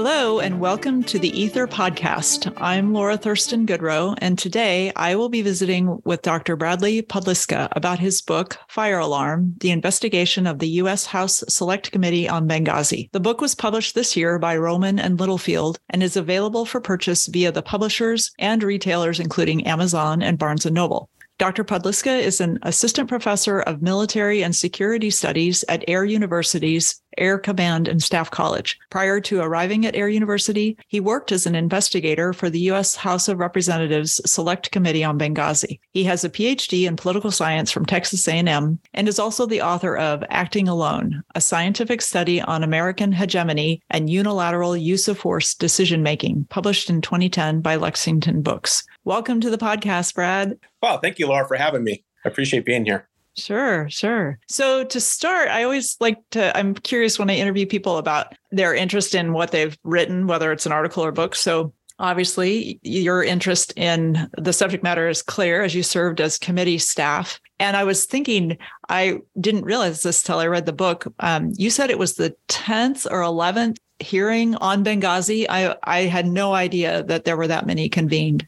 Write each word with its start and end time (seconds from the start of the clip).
Hello, 0.00 0.38
and 0.38 0.60
welcome 0.60 1.02
to 1.02 1.18
the 1.18 1.44
Aether 1.44 1.66
podcast. 1.66 2.52
I'm 2.56 2.92
Laura 2.92 3.16
Thurston 3.16 3.66
Goodrow, 3.66 4.16
and 4.18 4.38
today 4.38 4.92
I 4.94 5.16
will 5.16 5.28
be 5.28 5.42
visiting 5.42 6.00
with 6.04 6.22
Dr. 6.22 6.54
Bradley 6.54 7.02
Podliska 7.02 7.66
about 7.72 7.98
his 7.98 8.22
book, 8.22 8.58
Fire 8.68 9.00
Alarm 9.00 9.54
The 9.58 9.72
Investigation 9.72 10.46
of 10.46 10.60
the 10.60 10.68
U.S. 10.68 11.04
House 11.04 11.42
Select 11.48 11.90
Committee 11.90 12.28
on 12.28 12.48
Benghazi. 12.48 13.10
The 13.10 13.18
book 13.18 13.40
was 13.40 13.56
published 13.56 13.96
this 13.96 14.16
year 14.16 14.38
by 14.38 14.56
Rowman 14.56 15.00
and 15.00 15.18
Littlefield 15.18 15.80
and 15.90 16.00
is 16.00 16.16
available 16.16 16.64
for 16.64 16.80
purchase 16.80 17.26
via 17.26 17.50
the 17.50 17.60
publishers 17.60 18.30
and 18.38 18.62
retailers, 18.62 19.18
including 19.18 19.66
Amazon 19.66 20.22
and 20.22 20.38
Barnes 20.38 20.64
and 20.64 20.76
Noble. 20.76 21.10
Dr. 21.38 21.62
Podliska 21.62 22.20
is 22.20 22.40
an 22.40 22.58
assistant 22.62 23.08
professor 23.08 23.60
of 23.60 23.80
military 23.80 24.42
and 24.42 24.54
security 24.54 25.08
studies 25.08 25.64
at 25.68 25.84
Air 25.86 26.04
University's 26.04 27.00
Air 27.18 27.38
Command 27.38 27.88
and 27.88 28.02
Staff 28.02 28.30
College. 28.30 28.78
Prior 28.90 29.20
to 29.20 29.40
arriving 29.40 29.84
at 29.84 29.96
Air 29.96 30.08
University, 30.08 30.78
he 30.88 31.00
worked 31.00 31.32
as 31.32 31.46
an 31.46 31.54
investigator 31.54 32.32
for 32.32 32.48
the 32.48 32.60
U.S. 32.60 32.96
House 32.96 33.28
of 33.28 33.38
Representatives 33.38 34.20
Select 34.24 34.70
Committee 34.70 35.04
on 35.04 35.18
Benghazi. 35.18 35.80
He 35.92 36.04
has 36.04 36.24
a 36.24 36.30
PhD 36.30 36.86
in 36.86 36.96
political 36.96 37.30
science 37.30 37.70
from 37.70 37.86
Texas 37.86 38.26
A&M 38.28 38.78
and 38.94 39.08
is 39.08 39.18
also 39.18 39.46
the 39.46 39.62
author 39.62 39.96
of 39.96 40.24
Acting 40.30 40.68
Alone, 40.68 41.22
a 41.34 41.40
scientific 41.40 42.02
study 42.02 42.40
on 42.40 42.62
American 42.62 43.12
hegemony 43.12 43.82
and 43.90 44.10
unilateral 44.10 44.76
use 44.76 45.08
of 45.08 45.18
force 45.18 45.54
decision 45.54 46.02
making, 46.02 46.46
published 46.50 46.88
in 46.88 47.00
2010 47.00 47.60
by 47.60 47.76
Lexington 47.76 48.42
Books. 48.42 48.84
Welcome 49.04 49.40
to 49.40 49.50
the 49.50 49.58
podcast, 49.58 50.14
Brad. 50.14 50.58
Well, 50.82 50.98
thank 50.98 51.18
you, 51.18 51.26
Laura, 51.26 51.46
for 51.48 51.56
having 51.56 51.84
me. 51.84 52.04
I 52.24 52.28
appreciate 52.28 52.64
being 52.64 52.84
here. 52.84 53.07
Sure, 53.38 53.88
sure. 53.88 54.38
So 54.48 54.84
to 54.84 55.00
start, 55.00 55.48
I 55.48 55.62
always 55.62 55.96
like 56.00 56.18
to, 56.32 56.56
I'm 56.56 56.74
curious 56.74 57.18
when 57.18 57.30
I 57.30 57.36
interview 57.36 57.66
people 57.66 57.98
about 57.98 58.34
their 58.50 58.74
interest 58.74 59.14
in 59.14 59.32
what 59.32 59.52
they've 59.52 59.76
written, 59.84 60.26
whether 60.26 60.52
it's 60.52 60.66
an 60.66 60.72
article 60.72 61.04
or 61.04 61.12
book. 61.12 61.34
So 61.34 61.72
obviously, 61.98 62.80
your 62.82 63.22
interest 63.22 63.72
in 63.76 64.28
the 64.36 64.52
subject 64.52 64.82
matter 64.82 65.08
is 65.08 65.22
clear 65.22 65.62
as 65.62 65.74
you 65.74 65.82
served 65.82 66.20
as 66.20 66.38
committee 66.38 66.78
staff. 66.78 67.40
And 67.60 67.76
I 67.76 67.84
was 67.84 68.04
thinking, 68.04 68.58
I 68.88 69.20
didn't 69.40 69.64
realize 69.64 70.02
this 70.02 70.22
till 70.22 70.38
I 70.38 70.46
read 70.46 70.66
the 70.66 70.72
book. 70.72 71.12
Um, 71.20 71.52
you 71.56 71.70
said 71.70 71.90
it 71.90 71.98
was 71.98 72.14
the 72.14 72.34
10th 72.48 73.06
or 73.10 73.20
11th 73.20 73.78
hearing 74.00 74.54
on 74.56 74.84
Benghazi. 74.84 75.46
I, 75.48 75.74
I 75.82 76.02
had 76.02 76.26
no 76.26 76.54
idea 76.54 77.02
that 77.04 77.24
there 77.24 77.36
were 77.36 77.48
that 77.48 77.66
many 77.66 77.88
convened. 77.88 78.46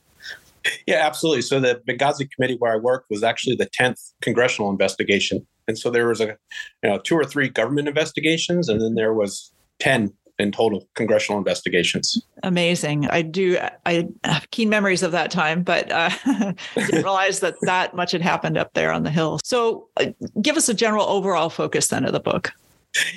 Yeah, 0.87 1.07
absolutely. 1.07 1.43
So 1.43 1.61
the 1.61 1.81
Benghazi 1.89 2.29
committee 2.31 2.57
where 2.59 2.73
I 2.73 2.77
worked 2.77 3.11
was 3.11 3.23
actually 3.23 3.57
the 3.57 3.67
10th 3.67 4.13
congressional 4.21 4.71
investigation. 4.71 5.47
And 5.69 5.79
so 5.79 5.91
there 5.91 6.09
was 6.09 6.21
a 6.21 6.37
you 6.83 6.91
know 6.91 6.99
two 6.99 7.15
or 7.15 7.25
three 7.25 7.49
government 7.49 7.89
investigations 7.89 8.69
and 8.69 8.81
then 8.81 8.95
there 8.95 9.15
was 9.15 9.53
10 9.81 10.13
in 10.39 10.51
total 10.51 10.89
congressional 10.95 11.39
investigations. 11.39 12.21
Amazing. 12.43 13.07
I 13.09 13.23
do 13.23 13.59
I 13.87 14.09
have 14.25 14.51
keen 14.51 14.69
memories 14.69 15.03
of 15.03 15.13
that 15.13 15.31
time, 15.31 15.63
but 15.63 15.91
uh, 15.93 16.11
didn't 16.75 16.93
realize 16.93 17.41
that 17.41 17.57
that 17.63 17.95
much 17.95 18.13
had 18.13 18.23
happened 18.23 18.57
up 18.57 18.73
there 18.75 18.91
on 18.91 19.03
the 19.03 19.11
hill. 19.11 19.39
So 19.45 19.89
uh, 19.99 20.07
give 20.41 20.57
us 20.57 20.69
a 20.69 20.75
general 20.75 21.07
overall 21.07 21.51
focus 21.51 21.89
then 21.89 22.05
of 22.05 22.13
the 22.13 22.21
book. 22.21 22.53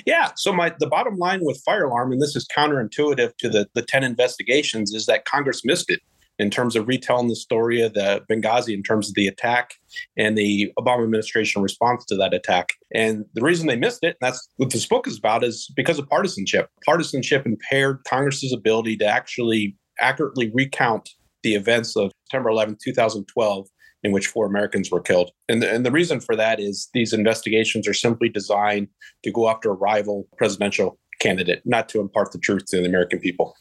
Yeah. 0.06 0.30
So 0.36 0.52
my 0.52 0.72
the 0.78 0.86
bottom 0.86 1.16
line 1.16 1.40
with 1.42 1.60
fire 1.64 1.84
alarm, 1.84 2.12
and 2.12 2.22
this 2.22 2.36
is 2.36 2.46
counterintuitive 2.56 3.36
to 3.38 3.48
the 3.48 3.66
the 3.74 3.82
10 3.82 4.04
investigations, 4.04 4.92
is 4.92 5.06
that 5.06 5.24
Congress 5.24 5.62
missed 5.64 5.90
it 5.90 6.00
in 6.38 6.50
terms 6.50 6.74
of 6.76 6.88
retelling 6.88 7.28
the 7.28 7.36
story 7.36 7.80
of 7.80 7.94
the 7.94 8.22
Benghazi 8.30 8.74
in 8.74 8.82
terms 8.82 9.08
of 9.08 9.14
the 9.14 9.28
attack 9.28 9.74
and 10.16 10.36
the 10.36 10.72
Obama 10.78 11.04
administration 11.04 11.62
response 11.62 12.04
to 12.06 12.16
that 12.16 12.34
attack. 12.34 12.70
And 12.92 13.24
the 13.34 13.42
reason 13.42 13.66
they 13.66 13.76
missed 13.76 14.02
it, 14.02 14.16
and 14.20 14.28
that's 14.28 14.48
what 14.56 14.70
this 14.70 14.86
book 14.86 15.06
is 15.06 15.18
about, 15.18 15.44
is 15.44 15.70
because 15.76 15.98
of 15.98 16.08
partisanship. 16.08 16.68
Partisanship 16.84 17.46
impaired 17.46 18.00
Congress's 18.08 18.52
ability 18.52 18.96
to 18.98 19.06
actually 19.06 19.76
accurately 20.00 20.50
recount 20.52 21.10
the 21.42 21.54
events 21.54 21.96
of 21.96 22.10
September 22.24 22.48
11, 22.48 22.78
2012, 22.82 23.68
in 24.02 24.12
which 24.12 24.26
four 24.26 24.46
Americans 24.46 24.90
were 24.90 25.00
killed. 25.00 25.30
And 25.48 25.62
the, 25.62 25.72
and 25.72 25.86
the 25.86 25.92
reason 25.92 26.20
for 26.20 26.34
that 26.36 26.58
is 26.58 26.88
these 26.94 27.12
investigations 27.12 27.86
are 27.86 27.94
simply 27.94 28.28
designed 28.28 28.88
to 29.22 29.30
go 29.30 29.48
after 29.48 29.70
a 29.70 29.74
rival 29.74 30.26
presidential 30.36 30.98
candidate, 31.20 31.62
not 31.64 31.88
to 31.90 32.00
impart 32.00 32.32
the 32.32 32.38
truth 32.38 32.66
to 32.66 32.78
the 32.78 32.86
American 32.86 33.20
people. 33.20 33.54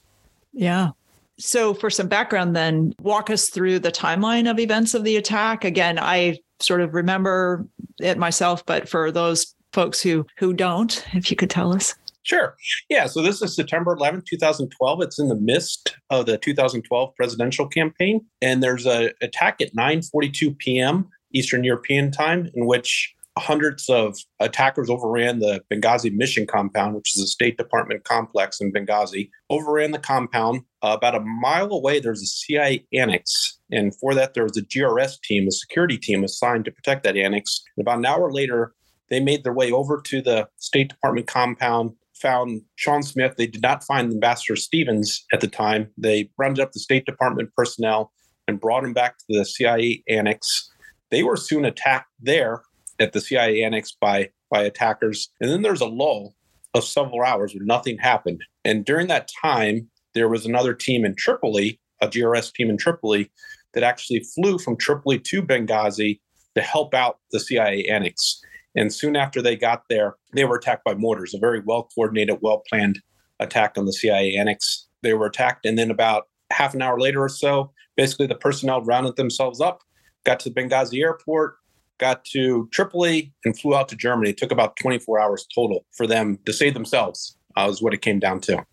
Yeah. 0.53 0.91
So, 1.39 1.73
for 1.73 1.89
some 1.89 2.07
background, 2.07 2.55
then 2.55 2.93
walk 3.01 3.29
us 3.29 3.49
through 3.49 3.79
the 3.79 3.91
timeline 3.91 4.49
of 4.49 4.59
events 4.59 4.93
of 4.93 5.03
the 5.03 5.17
attack. 5.17 5.65
Again, 5.65 5.97
I 5.99 6.37
sort 6.59 6.81
of 6.81 6.93
remember 6.93 7.67
it 7.99 8.17
myself, 8.17 8.65
but 8.65 8.87
for 8.87 9.11
those 9.11 9.55
folks 9.73 10.01
who 10.01 10.25
who 10.37 10.53
don't, 10.53 11.03
if 11.13 11.31
you 11.31 11.37
could 11.37 11.49
tell 11.49 11.73
us. 11.73 11.95
Sure. 12.23 12.55
Yeah. 12.89 13.07
So 13.07 13.21
this 13.21 13.41
is 13.41 13.53
September 13.53 13.93
11, 13.93 14.23
2012. 14.27 15.01
It's 15.01 15.19
in 15.19 15.27
the 15.27 15.35
midst 15.35 15.97
of 16.09 16.25
the 16.25 16.37
2012 16.37 17.15
presidential 17.15 17.67
campaign, 17.67 18.25
and 18.41 18.63
there's 18.63 18.85
a 18.85 19.11
attack 19.21 19.61
at 19.61 19.75
9:42 19.75 20.57
p.m. 20.57 21.09
Eastern 21.33 21.63
European 21.63 22.11
time, 22.11 22.49
in 22.53 22.65
which 22.65 23.13
hundreds 23.37 23.89
of 23.89 24.15
attackers 24.39 24.89
overran 24.89 25.39
the 25.39 25.61
Benghazi 25.71 26.13
mission 26.13 26.45
compound, 26.45 26.95
which 26.95 27.15
is 27.15 27.23
a 27.23 27.27
State 27.27 27.57
Department 27.57 28.03
complex 28.03 28.61
in 28.61 28.71
Benghazi. 28.71 29.29
Overran 29.49 29.91
the 29.91 29.99
compound. 29.99 30.61
Uh, 30.81 30.95
about 30.97 31.15
a 31.15 31.19
mile 31.21 31.71
away, 31.71 31.99
there's 31.99 32.21
a 32.21 32.27
CIA 32.27 32.85
annex. 32.93 33.59
And 33.71 33.95
for 33.99 34.13
that, 34.13 34.33
there 34.33 34.43
was 34.43 34.57
a 34.57 34.61
GRS 34.61 35.19
team, 35.23 35.47
a 35.47 35.51
security 35.51 35.97
team 35.97 36.23
assigned 36.23 36.65
to 36.65 36.71
protect 36.71 37.03
that 37.03 37.17
annex. 37.17 37.61
And 37.75 37.83
about 37.83 37.99
an 37.99 38.05
hour 38.05 38.31
later, 38.31 38.73
they 39.09 39.19
made 39.19 39.43
their 39.43 39.53
way 39.53 39.71
over 39.71 40.01
to 40.01 40.21
the 40.21 40.47
State 40.57 40.89
Department 40.89 41.27
compound, 41.27 41.91
found 42.21 42.61
Sean 42.75 43.01
Smith. 43.01 43.35
They 43.37 43.47
did 43.47 43.61
not 43.61 43.83
find 43.83 44.11
Ambassador 44.11 44.55
Stevens 44.55 45.25
at 45.33 45.41
the 45.41 45.47
time. 45.47 45.89
They 45.97 46.29
rounded 46.37 46.61
up 46.61 46.71
the 46.71 46.79
State 46.79 47.05
Department 47.05 47.49
personnel 47.55 48.11
and 48.47 48.59
brought 48.59 48.83
him 48.83 48.93
back 48.93 49.17
to 49.17 49.37
the 49.37 49.45
CIA 49.45 50.03
annex. 50.07 50.69
They 51.11 51.23
were 51.23 51.37
soon 51.37 51.65
attacked 51.65 52.09
there 52.19 52.63
at 52.99 53.13
the 53.13 53.21
CIA 53.21 53.63
annex 53.63 53.95
by 53.99 54.29
by 54.49 54.61
attackers. 54.63 55.29
And 55.41 55.49
then 55.49 55.63
there's 55.63 55.81
a 55.81 55.87
lull 55.87 56.35
of 56.73 56.83
several 56.83 57.23
hours 57.23 57.53
where 57.53 57.65
nothing 57.65 57.97
happened. 57.97 58.41
And 58.63 58.85
during 58.85 59.07
that 59.07 59.29
time, 59.41 59.89
there 60.13 60.29
was 60.29 60.45
another 60.45 60.73
team 60.73 61.05
in 61.05 61.15
Tripoli, 61.15 61.79
a 62.01 62.07
GRS 62.07 62.53
team 62.53 62.69
in 62.69 62.77
Tripoli, 62.77 63.31
that 63.73 63.83
actually 63.83 64.19
flew 64.35 64.59
from 64.59 64.77
Tripoli 64.77 65.19
to 65.19 65.41
Benghazi 65.41 66.19
to 66.55 66.61
help 66.61 66.93
out 66.93 67.19
the 67.31 67.39
CIA 67.39 67.85
annex. 67.85 68.39
And 68.75 68.93
soon 68.93 69.15
after 69.15 69.41
they 69.41 69.55
got 69.55 69.83
there, 69.89 70.15
they 70.33 70.45
were 70.45 70.57
attacked 70.57 70.83
by 70.83 70.95
mortars, 70.95 71.33
a 71.33 71.39
very 71.39 71.61
well 71.65 71.89
coordinated, 71.95 72.37
well 72.41 72.63
planned 72.69 73.01
attack 73.39 73.77
on 73.77 73.85
the 73.85 73.93
CIA 73.93 74.35
annex. 74.35 74.87
They 75.01 75.13
were 75.13 75.25
attacked. 75.25 75.65
And 75.65 75.77
then 75.77 75.91
about 75.91 76.27
half 76.51 76.73
an 76.73 76.81
hour 76.81 76.99
later 76.99 77.23
or 77.23 77.29
so, 77.29 77.71
basically 77.97 78.27
the 78.27 78.35
personnel 78.35 78.83
rounded 78.83 79.15
themselves 79.15 79.61
up, 79.61 79.81
got 80.25 80.39
to 80.41 80.49
the 80.49 80.61
Benghazi 80.61 81.01
airport, 81.01 81.55
got 81.99 82.25
to 82.25 82.67
Tripoli 82.71 83.31
and 83.45 83.57
flew 83.57 83.75
out 83.75 83.87
to 83.89 83.95
Germany. 83.95 84.31
It 84.31 84.37
took 84.37 84.51
about 84.51 84.75
24 84.77 85.19
hours 85.19 85.47
total 85.53 85.85
for 85.91 86.07
them 86.07 86.37
to 86.45 86.53
save 86.53 86.73
themselves, 86.73 87.37
uh, 87.55 87.67
is 87.71 87.81
what 87.81 87.93
it 87.93 88.01
came 88.01 88.19
down 88.19 88.41
to. 88.41 88.65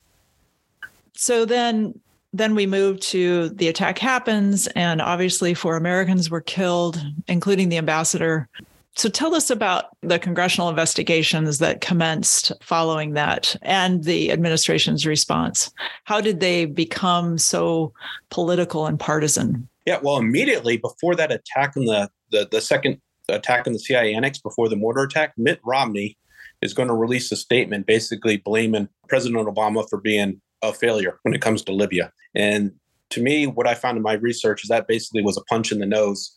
So 1.14 1.44
then 1.44 1.98
then 2.32 2.54
we 2.54 2.66
move 2.66 3.00
to 3.00 3.48
the 3.50 3.66
attack 3.68 3.98
happens 3.98 4.68
and 4.68 5.02
obviously 5.02 5.52
four 5.52 5.76
Americans 5.76 6.30
were 6.30 6.40
killed, 6.40 7.04
including 7.26 7.68
the 7.68 7.76
ambassador. 7.76 8.48
So 8.96 9.08
tell 9.08 9.34
us 9.34 9.50
about 9.50 9.86
the 10.02 10.18
congressional 10.18 10.68
investigations 10.68 11.58
that 11.58 11.80
commenced 11.80 12.52
following 12.62 13.14
that 13.14 13.56
and 13.62 14.04
the 14.04 14.30
administration's 14.30 15.06
response. 15.06 15.72
How 16.04 16.20
did 16.20 16.40
they 16.40 16.66
become 16.66 17.38
so 17.38 17.92
political 18.30 18.86
and 18.86 18.98
partisan? 18.98 19.68
Yeah, 19.86 19.98
well, 20.02 20.18
immediately 20.18 20.76
before 20.76 21.14
that 21.16 21.32
attack 21.32 21.76
on 21.76 21.86
the, 21.86 22.10
the, 22.30 22.48
the 22.50 22.60
second 22.60 23.00
attack 23.34 23.66
on 23.66 23.72
the 23.72 23.78
CIA 23.78 24.14
annex 24.14 24.38
before 24.38 24.68
the 24.68 24.76
mortar 24.76 25.02
attack, 25.02 25.32
Mitt 25.36 25.60
Romney 25.64 26.16
is 26.62 26.74
going 26.74 26.88
to 26.88 26.94
release 26.94 27.32
a 27.32 27.36
statement 27.36 27.86
basically 27.86 28.36
blaming 28.36 28.88
President 29.08 29.46
Obama 29.46 29.88
for 29.88 30.00
being 30.00 30.40
a 30.62 30.72
failure 30.72 31.18
when 31.22 31.34
it 31.34 31.40
comes 31.40 31.62
to 31.62 31.72
Libya. 31.72 32.12
And 32.34 32.72
to 33.10 33.22
me, 33.22 33.46
what 33.46 33.66
I 33.66 33.74
found 33.74 33.96
in 33.96 34.02
my 34.02 34.14
research 34.14 34.62
is 34.62 34.68
that 34.68 34.86
basically 34.86 35.22
was 35.22 35.36
a 35.36 35.44
punch 35.44 35.72
in 35.72 35.78
the 35.78 35.86
nose. 35.86 36.34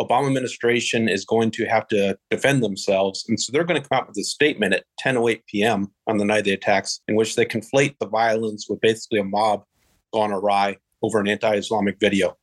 Obama 0.00 0.26
administration 0.26 1.08
is 1.08 1.24
going 1.24 1.50
to 1.52 1.64
have 1.66 1.86
to 1.88 2.18
defend 2.30 2.62
themselves. 2.62 3.24
And 3.28 3.40
so 3.40 3.50
they're 3.50 3.64
going 3.64 3.80
to 3.80 3.88
come 3.88 3.98
out 3.98 4.08
with 4.08 4.18
a 4.18 4.24
statement 4.24 4.74
at 4.74 4.84
10:08 5.04 5.42
p.m. 5.46 5.92
on 6.06 6.18
the 6.18 6.24
night 6.24 6.40
of 6.40 6.44
the 6.44 6.52
attacks 6.52 7.00
in 7.08 7.16
which 7.16 7.36
they 7.36 7.46
conflate 7.46 7.96
the 8.00 8.08
violence 8.08 8.66
with 8.68 8.80
basically 8.80 9.20
a 9.20 9.24
mob 9.24 9.62
gone 10.12 10.32
awry 10.32 10.76
over 11.02 11.20
an 11.20 11.28
anti-Islamic 11.28 11.98
video 12.00 12.36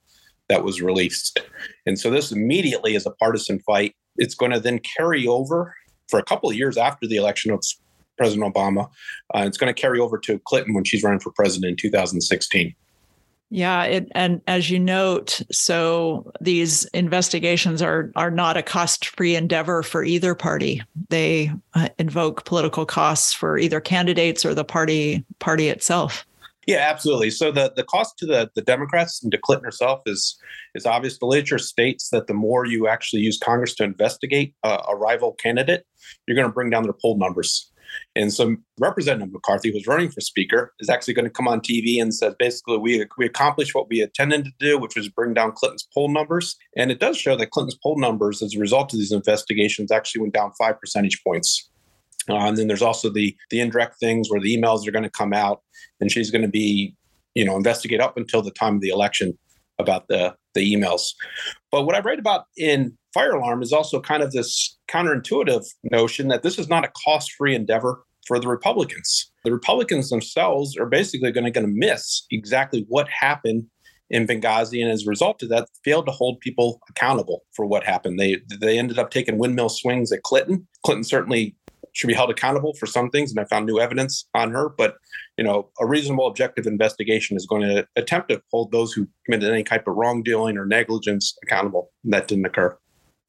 that 0.54 0.64
was 0.64 0.82
released. 0.82 1.40
And 1.86 2.00
so 2.00 2.12
this 2.12 2.32
immediately 2.32 2.94
is 2.96 3.06
a 3.08 3.12
partisan 3.12 3.60
fight. 3.60 3.96
It's 4.18 4.36
going 4.36 4.52
to 4.52 4.60
then 4.60 4.80
carry 4.98 5.26
over 5.26 5.74
for 6.10 6.20
a 6.20 6.24
couple 6.24 6.50
of 6.50 6.56
years 6.56 6.78
after 6.78 7.08
the 7.08 7.16
election 7.16 7.52
of 7.52 7.64
President 8.18 8.54
Obama. 8.54 8.90
Uh, 9.34 9.46
it's 9.48 9.58
going 9.58 9.74
to 9.74 9.82
carry 9.82 10.00
over 10.00 10.20
to 10.20 10.40
Clinton 10.46 10.76
when 10.76 10.84
she's 10.84 11.02
running 11.02 11.20
for 11.20 11.32
president 11.32 11.72
in 11.72 11.76
2016. 11.78 12.76
Yeah, 13.50 13.84
it, 13.84 14.12
and 14.16 14.42
as 14.48 14.70
you 14.70 14.80
note, 14.80 15.42
so 15.52 16.32
these 16.42 16.86
investigations 16.86 17.84
are 17.84 18.12
are 18.16 18.32
not 18.32 18.58
a 18.58 18.64
cost-free 18.64 19.36
endeavor 19.36 19.84
for 19.84 20.04
either 20.04 20.34
party. 20.34 20.82
They 21.10 21.52
uh, 21.76 21.90
invoke 22.00 22.46
political 22.46 22.84
costs 22.88 23.32
for 23.32 23.60
either 23.60 23.80
candidates 23.80 24.44
or 24.44 24.56
the 24.56 24.66
party 24.66 25.24
party 25.38 25.70
itself. 25.70 26.26
Yeah, 26.68 26.88
absolutely. 26.90 27.30
So 27.30 27.52
the, 27.52 27.74
the 27.76 27.84
cost 27.84 28.18
to 28.20 28.26
the, 28.26 28.50
the 28.56 28.62
Democrats 28.62 29.22
and 29.22 29.32
to 29.32 29.38
Clinton 29.38 29.66
herself 29.66 30.02
is 30.06 30.38
is 30.76 30.86
obvious. 30.86 31.20
The 31.20 31.26
literature 31.26 31.58
states 31.58 32.10
that 32.10 32.28
the 32.28 32.34
more 32.34 32.66
you 32.66 32.88
actually 32.88 33.22
use 33.22 33.38
Congress 33.38 33.76
to 33.76 33.84
investigate 33.84 34.54
a 34.64 34.96
rival 34.96 35.34
candidate, 35.34 35.86
you're 36.28 36.36
going 36.36 36.48
to 36.48 36.54
bring 36.54 36.70
down 36.70 36.84
their 36.84 36.94
poll 36.94 37.18
numbers. 37.18 37.72
And 38.16 38.34
so 38.34 38.56
Representative 38.80 39.32
McCarthy, 39.32 39.72
who's 39.72 39.88
running 39.88 40.10
for 40.10 40.22
Speaker, 40.22 40.74
is 40.80 40.90
actually 40.90 41.14
going 41.14 41.26
to 41.26 41.32
come 41.32 41.48
on 41.48 41.62
TV 41.62 42.02
and 42.02 42.14
says 42.14 42.34
basically 42.40 42.78
we 42.78 43.06
we 43.18 43.26
accomplished 43.26 43.76
what 43.76 43.90
we 43.90 44.02
intended 44.02 44.46
to 44.46 44.52
do, 44.60 44.78
which 44.78 44.96
was 44.96 45.10
bring 45.10 45.34
down 45.34 45.52
Clinton's 45.52 45.88
poll 45.94 46.10
numbers. 46.10 46.56
And 46.76 46.92
it 46.92 47.00
does 47.00 47.18
show 47.18 47.36
that 47.36 47.52
Clinton's 47.52 47.78
poll 47.82 48.00
numbers, 48.00 48.42
as 48.42 48.56
a 48.56 48.60
result 48.60 48.94
of 48.94 49.00
these 49.00 49.12
investigations, 49.12 49.92
actually 49.92 50.22
went 50.22 50.34
down 50.34 50.54
five 50.58 50.80
percentage 50.80 51.22
points. 51.24 51.70
Uh, 52.30 52.48
and 52.48 52.58
then 52.58 52.68
there's 52.68 52.82
also 52.82 53.10
the 53.10 53.36
the 53.50 53.60
indirect 53.60 54.00
things 54.00 54.30
where 54.30 54.42
the 54.42 54.56
emails 54.56 54.88
are 54.88 54.92
going 54.92 55.04
to 55.04 55.10
come 55.10 55.34
out, 55.34 55.62
and 56.00 56.12
she's 56.12 56.32
going 56.32 56.42
to 56.42 56.48
be, 56.48 56.96
you 57.36 57.46
know, 57.46 57.56
investigate 57.56 58.02
up 58.02 58.18
until 58.18 58.42
the 58.42 58.52
time 58.52 58.76
of 58.76 58.82
the 58.82 58.90
election 58.90 59.38
about 59.80 60.08
the 60.08 60.36
the 60.54 60.74
emails. 60.74 61.14
But 61.72 61.86
what 61.86 61.96
I 61.96 62.00
write 62.00 62.20
about 62.20 62.46
in 62.58 62.98
Fire 63.14 63.34
Alarm 63.34 63.62
is 63.62 63.74
also 63.74 64.00
kind 64.00 64.24
of 64.24 64.32
this 64.32 64.78
counterintuitive 64.88 65.66
notion 65.92 66.28
that 66.28 66.44
this 66.44 66.60
is 66.60 66.70
not 66.70 66.86
a 66.86 66.92
cost-free 67.04 67.56
endeavor 67.56 68.04
for 68.28 68.40
the 68.40 68.48
Republicans. 68.48 69.32
The 69.44 69.52
Republicans 69.52 70.10
themselves 70.10 70.78
are 70.78 70.86
basically 70.86 71.32
going 71.32 71.46
to, 71.46 71.52
going 71.52 71.68
to 71.68 71.74
miss 71.74 72.26
exactly 72.32 72.86
what 72.88 73.08
happened 73.10 73.66
in 74.10 74.28
Benghazi, 74.28 74.82
and 74.82 74.92
as 74.92 75.06
a 75.06 75.10
result 75.10 75.42
of 75.42 75.50
that, 75.50 75.68
failed 75.84 76.06
to 76.06 76.12
hold 76.12 76.40
people 76.40 76.80
accountable 76.90 77.44
for 77.54 77.66
what 77.66 77.84
happened. 77.84 78.20
They 78.20 78.38
they 78.60 78.78
ended 78.78 79.00
up 79.00 79.10
taking 79.10 79.40
windmill 79.40 79.70
swings 79.70 80.12
at 80.12 80.22
Clinton. 80.24 80.68
Clinton 80.86 81.04
certainly 81.04 81.56
should 81.94 82.08
be 82.08 82.14
held 82.14 82.30
accountable 82.30 82.74
for 82.74 82.86
some 82.86 83.10
things, 83.10 83.32
and 83.32 83.40
I 83.40 83.46
found 83.46 83.66
new 83.66 83.80
evidence 83.80 84.28
on 84.34 84.52
her. 84.52 84.70
But 84.70 84.96
you 85.38 85.44
know, 85.44 85.70
a 85.80 85.86
reasonable 85.86 86.28
objective 86.28 86.68
investigation 86.68 87.38
is 87.38 87.46
going 87.46 87.62
to 87.62 87.88
attempt 87.96 88.30
to 88.30 88.42
hold 88.52 88.72
those 88.72 88.94
who 88.94 89.08
committed 89.26 89.52
any 89.52 89.64
type 89.64 89.88
of 89.88 89.96
wrongdoing 89.96 90.58
or 90.58 90.66
negligence 90.66 91.38
accountable. 91.44 91.92
That 92.04 92.28
didn't 92.28 92.46
occur. 92.46 92.78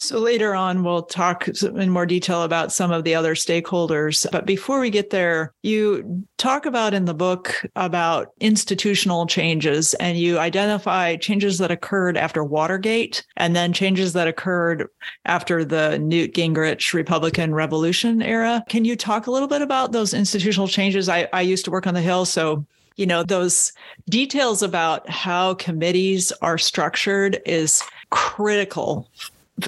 So 0.05 0.19
later 0.19 0.55
on, 0.55 0.85
we'll 0.85 1.05
talk 1.05 1.49
in 1.49 1.89
more 1.89 2.05
detail 2.05 2.43
about 2.43 2.73
some 2.73 2.93
of 2.93 3.05
the 3.05 3.15
other 3.15 3.35
stakeholders. 3.35 4.31
But 4.31 4.45
before 4.45 4.79
we 4.79 4.91
get 4.91 5.09
there, 5.09 5.55
you 5.63 6.27
talk 6.37 6.67
about 6.67 6.93
in 6.93 7.07
the 7.07 7.15
book 7.15 7.65
about 7.75 8.33
institutional 8.39 9.27
changes 9.27 9.95
and 9.95 10.19
you 10.19 10.39
identify 10.39 11.17
changes 11.17 11.57
that 11.57 11.71
occurred 11.71 12.19
after 12.19 12.45
Watergate 12.45 13.25
and 13.39 13.57
then 13.57 13.73
changes 13.73 14.13
that 14.13 14.29
occurred 14.29 14.89
after 15.25 15.65
the 15.65 15.99
Newt 15.99 16.35
Gingrich 16.35 16.93
Republican 16.93 17.55
Revolution 17.55 18.21
era. 18.21 18.63
Can 18.69 18.85
you 18.85 18.97
talk 18.97 19.27
a 19.27 19.31
little 19.31 19.49
bit 19.49 19.63
about 19.63 19.93
those 19.93 20.13
institutional 20.13 20.69
changes? 20.69 21.09
I, 21.09 21.29
I 21.33 21.41
used 21.41 21.65
to 21.65 21.71
work 21.71 21.87
on 21.87 21.95
the 21.95 22.03
Hill, 22.03 22.27
so 22.27 22.67
you 22.97 23.07
know 23.07 23.23
those 23.23 23.73
details 24.11 24.63
about 24.63 25.09
how 25.09 25.55
committees 25.55 26.31
are 26.43 26.59
structured 26.59 27.41
is 27.47 27.83
critical 28.11 29.09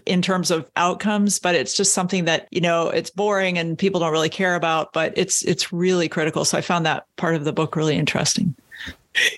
in 0.04 0.20
terms 0.20 0.50
of 0.50 0.68
outcomes 0.76 1.38
but 1.38 1.54
it's 1.54 1.76
just 1.76 1.94
something 1.94 2.24
that 2.24 2.48
you 2.50 2.60
know 2.60 2.88
it's 2.88 3.10
boring 3.10 3.56
and 3.56 3.78
people 3.78 4.00
don't 4.00 4.12
really 4.12 4.28
care 4.28 4.56
about 4.56 4.92
but 4.92 5.12
it's 5.16 5.42
it's 5.44 5.72
really 5.72 6.08
critical. 6.08 6.44
So 6.44 6.58
i 6.58 6.60
found 6.60 6.86
that 6.86 7.06
part 7.16 7.34
of 7.36 7.44
the 7.44 7.52
book 7.52 7.76
really 7.76 7.96
interesting. 7.96 8.54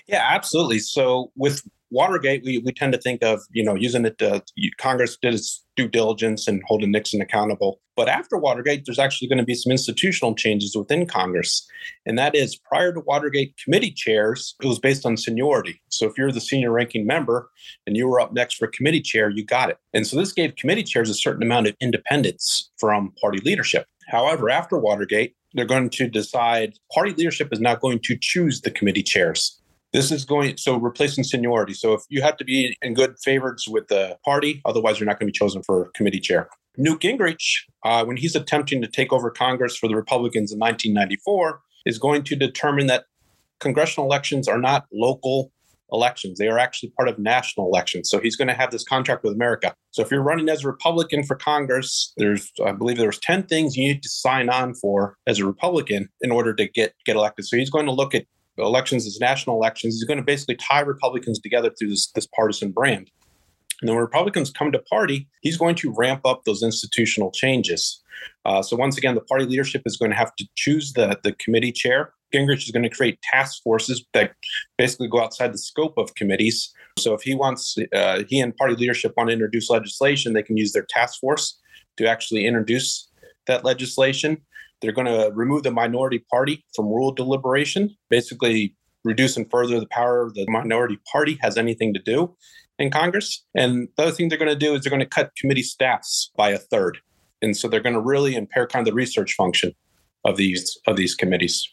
Yeah 0.07 0.27
absolutely. 0.31 0.79
So 0.79 1.31
with 1.35 1.61
Watergate, 1.91 2.43
we, 2.43 2.59
we 2.59 2.71
tend 2.71 2.93
to 2.93 2.99
think 2.99 3.23
of, 3.23 3.41
you 3.51 3.63
know, 3.63 3.75
using 3.75 4.05
it 4.05 4.17
to, 4.19 4.43
Congress 4.77 5.17
did 5.21 5.33
its 5.33 5.63
due 5.75 5.87
diligence 5.87 6.47
and 6.47 6.61
holding 6.67 6.91
Nixon 6.91 7.21
accountable. 7.21 7.81
But 7.95 8.07
after 8.09 8.37
Watergate, 8.37 8.85
there's 8.85 8.99
actually 8.99 9.27
going 9.27 9.39
to 9.39 9.45
be 9.45 9.55
some 9.55 9.71
institutional 9.71 10.35
changes 10.35 10.75
within 10.75 11.05
Congress. 11.05 11.67
And 12.05 12.17
that 12.17 12.35
is 12.35 12.55
prior 12.55 12.93
to 12.93 12.99
Watergate 12.99 13.55
committee 13.63 13.91
chairs, 13.91 14.55
it 14.61 14.67
was 14.67 14.79
based 14.79 15.05
on 15.05 15.17
seniority. 15.17 15.81
So 15.89 16.05
if 16.05 16.17
you're 16.17 16.31
the 16.31 16.41
senior 16.41 16.71
ranking 16.71 17.05
member 17.05 17.49
and 17.87 17.97
you 17.97 18.07
were 18.07 18.19
up 18.19 18.33
next 18.33 18.55
for 18.55 18.67
committee 18.67 19.01
chair, 19.01 19.29
you 19.29 19.43
got 19.43 19.69
it. 19.69 19.77
And 19.93 20.05
so 20.05 20.17
this 20.17 20.31
gave 20.31 20.55
committee 20.55 20.83
chairs 20.83 21.09
a 21.09 21.13
certain 21.15 21.43
amount 21.43 21.67
of 21.67 21.75
independence 21.81 22.71
from 22.77 23.13
party 23.21 23.39
leadership. 23.43 23.85
However, 24.07 24.49
after 24.49 24.77
Watergate, 24.77 25.35
they're 25.53 25.65
going 25.65 25.89
to 25.89 26.07
decide 26.07 26.73
party 26.93 27.11
leadership 27.13 27.51
is 27.51 27.59
not 27.59 27.81
going 27.81 27.99
to 28.03 28.17
choose 28.19 28.61
the 28.61 28.71
committee 28.71 29.03
chairs. 29.03 29.59
This 29.91 30.11
is 30.11 30.23
going 30.23 30.57
so 30.57 30.77
replacing 30.77 31.23
seniority. 31.23 31.73
So 31.73 31.93
if 31.93 32.01
you 32.09 32.21
have 32.21 32.37
to 32.37 32.45
be 32.45 32.77
in 32.81 32.93
good 32.93 33.15
favors 33.23 33.65
with 33.67 33.87
the 33.87 34.17
party, 34.23 34.61
otherwise 34.65 34.99
you're 34.99 35.07
not 35.07 35.19
going 35.19 35.27
to 35.27 35.31
be 35.33 35.37
chosen 35.37 35.63
for 35.63 35.89
committee 35.95 36.19
chair. 36.19 36.47
Newt 36.77 37.01
Gingrich, 37.01 37.61
uh, 37.83 38.05
when 38.05 38.15
he's 38.15 38.35
attempting 38.35 38.81
to 38.81 38.87
take 38.87 39.11
over 39.11 39.31
Congress 39.31 39.75
for 39.75 39.87
the 39.87 39.95
Republicans 39.95 40.51
in 40.51 40.59
1994, 40.59 41.61
is 41.85 41.97
going 41.97 42.23
to 42.23 42.35
determine 42.35 42.87
that 42.87 43.05
congressional 43.59 44.07
elections 44.07 44.47
are 44.47 44.59
not 44.59 44.85
local 44.93 45.51
elections. 45.91 46.37
They 46.37 46.47
are 46.47 46.59
actually 46.59 46.91
part 46.91 47.09
of 47.09 47.17
national 47.17 47.67
elections. 47.67 48.09
So 48.09 48.19
he's 48.19 48.35
going 48.35 48.47
to 48.47 48.53
have 48.53 48.71
this 48.71 48.83
contract 48.83 49.23
with 49.23 49.33
America. 49.33 49.73
So 49.91 50.01
if 50.01 50.11
you're 50.11 50.21
running 50.21 50.49
as 50.49 50.63
a 50.63 50.67
Republican 50.67 51.23
for 51.23 51.35
Congress, 51.35 52.13
there's 52.17 52.51
I 52.63 52.71
believe 52.71 52.97
there's 52.97 53.19
10 53.19 53.43
things 53.43 53.75
you 53.75 53.87
need 53.87 54.03
to 54.03 54.09
sign 54.09 54.49
on 54.49 54.75
for 54.75 55.17
as 55.27 55.39
a 55.39 55.45
Republican 55.45 56.09
in 56.21 56.31
order 56.31 56.53
to 56.53 56.67
get 56.67 56.93
get 57.05 57.15
elected. 57.15 57.45
So 57.45 57.57
he's 57.57 57.69
going 57.69 57.87
to 57.87 57.91
look 57.91 58.13
at 58.13 58.25
elections 58.57 59.05
as 59.05 59.19
national 59.19 59.55
elections. 59.55 59.95
He's 59.95 60.03
going 60.03 60.17
to 60.17 60.23
basically 60.23 60.55
tie 60.55 60.81
Republicans 60.81 61.39
together 61.39 61.71
through 61.77 61.89
this, 61.89 62.11
this 62.11 62.27
partisan 62.27 62.71
brand. 62.71 63.09
And 63.81 63.87
then 63.87 63.95
when 63.95 64.03
Republicans 64.03 64.51
come 64.51 64.71
to 64.71 64.79
party, 64.79 65.27
he's 65.41 65.57
going 65.57 65.75
to 65.75 65.93
ramp 65.95 66.21
up 66.25 66.43
those 66.43 66.63
institutional 66.63 67.31
changes. 67.31 68.01
Uh, 68.43 68.61
so 68.61 68.75
once 68.75 68.97
again, 68.97 69.15
the 69.15 69.21
party 69.21 69.45
leadership 69.45 69.83
is 69.85 69.95
going 69.95 70.11
to 70.11 70.17
have 70.17 70.35
to 70.35 70.45
choose 70.55 70.93
the, 70.93 71.17
the 71.23 71.31
committee 71.33 71.71
chair. 71.71 72.13
Gingrich 72.33 72.65
is 72.65 72.71
going 72.71 72.83
to 72.83 72.89
create 72.89 73.21
task 73.21 73.63
forces 73.63 74.05
that 74.13 74.33
basically 74.77 75.07
go 75.07 75.21
outside 75.21 75.53
the 75.53 75.57
scope 75.57 75.97
of 75.97 76.13
committees. 76.15 76.71
So 76.97 77.13
if 77.13 77.21
he 77.21 77.33
wants, 77.33 77.77
uh, 77.95 78.23
he 78.27 78.39
and 78.39 78.55
party 78.55 78.75
leadership 78.75 79.13
want 79.15 79.29
to 79.29 79.33
introduce 79.33 79.69
legislation, 79.69 80.33
they 80.33 80.43
can 80.43 80.57
use 80.57 80.73
their 80.73 80.85
task 80.89 81.19
force 81.21 81.57
to 81.97 82.07
actually 82.07 82.45
introduce 82.45 83.09
that 83.47 83.63
legislation. 83.63 84.41
They're 84.81 84.91
going 84.91 85.07
to 85.07 85.31
remove 85.33 85.63
the 85.63 85.71
minority 85.71 86.23
party 86.31 86.63
from 86.75 86.87
rule 86.87 87.11
deliberation, 87.11 87.95
basically 88.09 88.75
reducing 89.03 89.47
further 89.49 89.79
the 89.79 89.87
power 89.87 90.29
the 90.33 90.45
minority 90.49 90.99
party 91.11 91.37
has 91.41 91.57
anything 91.57 91.93
to 91.93 91.99
do 91.99 92.35
in 92.77 92.89
Congress. 92.89 93.45
And 93.55 93.89
the 93.97 94.03
other 94.03 94.11
thing 94.11 94.29
they're 94.29 94.37
going 94.37 94.49
to 94.49 94.55
do 94.55 94.73
is 94.73 94.81
they're 94.81 94.89
going 94.89 94.99
to 95.01 95.05
cut 95.05 95.35
committee 95.35 95.63
staffs 95.63 96.31
by 96.37 96.49
a 96.49 96.57
third. 96.57 96.97
And 97.41 97.55
so 97.55 97.67
they're 97.67 97.79
going 97.79 97.95
to 97.95 98.01
really 98.01 98.35
impair 98.35 98.67
kind 98.67 98.85
of 98.85 98.91
the 98.91 98.95
research 98.95 99.33
function 99.33 99.73
of 100.25 100.37
these 100.37 100.77
of 100.87 100.97
these 100.97 101.15
committees. 101.15 101.67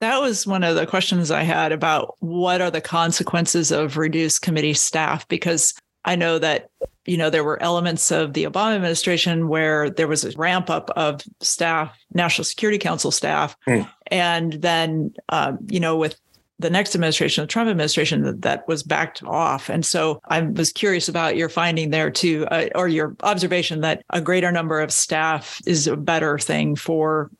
That 0.00 0.20
was 0.20 0.46
one 0.46 0.64
of 0.64 0.74
the 0.74 0.86
questions 0.86 1.30
I 1.30 1.42
had 1.42 1.72
about 1.72 2.16
what 2.18 2.60
are 2.60 2.70
the 2.70 2.80
consequences 2.80 3.70
of 3.70 3.96
reduced 3.96 4.42
committee 4.42 4.74
staff 4.74 5.26
because 5.28 5.72
I 6.04 6.16
know 6.16 6.38
that 6.38 6.70
you 7.06 7.16
know 7.16 7.30
there 7.30 7.44
were 7.44 7.62
elements 7.62 8.10
of 8.10 8.32
the 8.32 8.44
Obama 8.44 8.74
administration 8.74 9.48
where 9.48 9.90
there 9.90 10.08
was 10.08 10.24
a 10.24 10.30
ramp 10.36 10.70
up 10.70 10.90
of 10.90 11.22
staff, 11.40 11.96
National 12.12 12.44
Security 12.44 12.78
Council 12.78 13.10
staff, 13.10 13.56
mm. 13.66 13.88
and 14.08 14.54
then 14.54 15.14
um, 15.28 15.58
you 15.68 15.80
know 15.80 15.96
with 15.96 16.18
the 16.60 16.70
next 16.70 16.94
administration, 16.94 17.42
the 17.42 17.48
Trump 17.48 17.68
administration, 17.68 18.22
that, 18.22 18.42
that 18.42 18.68
was 18.68 18.82
backed 18.82 19.22
off. 19.24 19.68
And 19.68 19.84
so 19.84 20.20
I 20.26 20.40
was 20.40 20.72
curious 20.72 21.08
about 21.08 21.36
your 21.36 21.48
finding 21.48 21.90
there 21.90 22.10
too, 22.10 22.46
uh, 22.50 22.68
or 22.74 22.86
your 22.86 23.16
observation 23.22 23.80
that 23.80 24.04
a 24.10 24.20
greater 24.20 24.52
number 24.52 24.80
of 24.80 24.92
staff 24.92 25.60
is 25.66 25.86
a 25.86 25.96
better 25.96 26.38
thing 26.38 26.76
for 26.76 27.30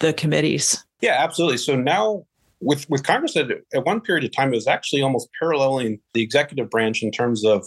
the 0.00 0.12
committees. 0.12 0.84
Yeah, 1.00 1.16
absolutely. 1.18 1.56
So 1.58 1.76
now 1.76 2.24
with 2.60 2.88
with 2.90 3.04
Congress 3.04 3.36
at, 3.36 3.50
at 3.50 3.84
one 3.84 4.00
period 4.00 4.24
of 4.24 4.32
time, 4.32 4.52
it 4.52 4.56
was 4.56 4.66
actually 4.66 5.02
almost 5.02 5.28
paralleling 5.38 6.00
the 6.12 6.22
executive 6.22 6.68
branch 6.70 7.02
in 7.02 7.10
terms 7.10 7.44
of 7.44 7.66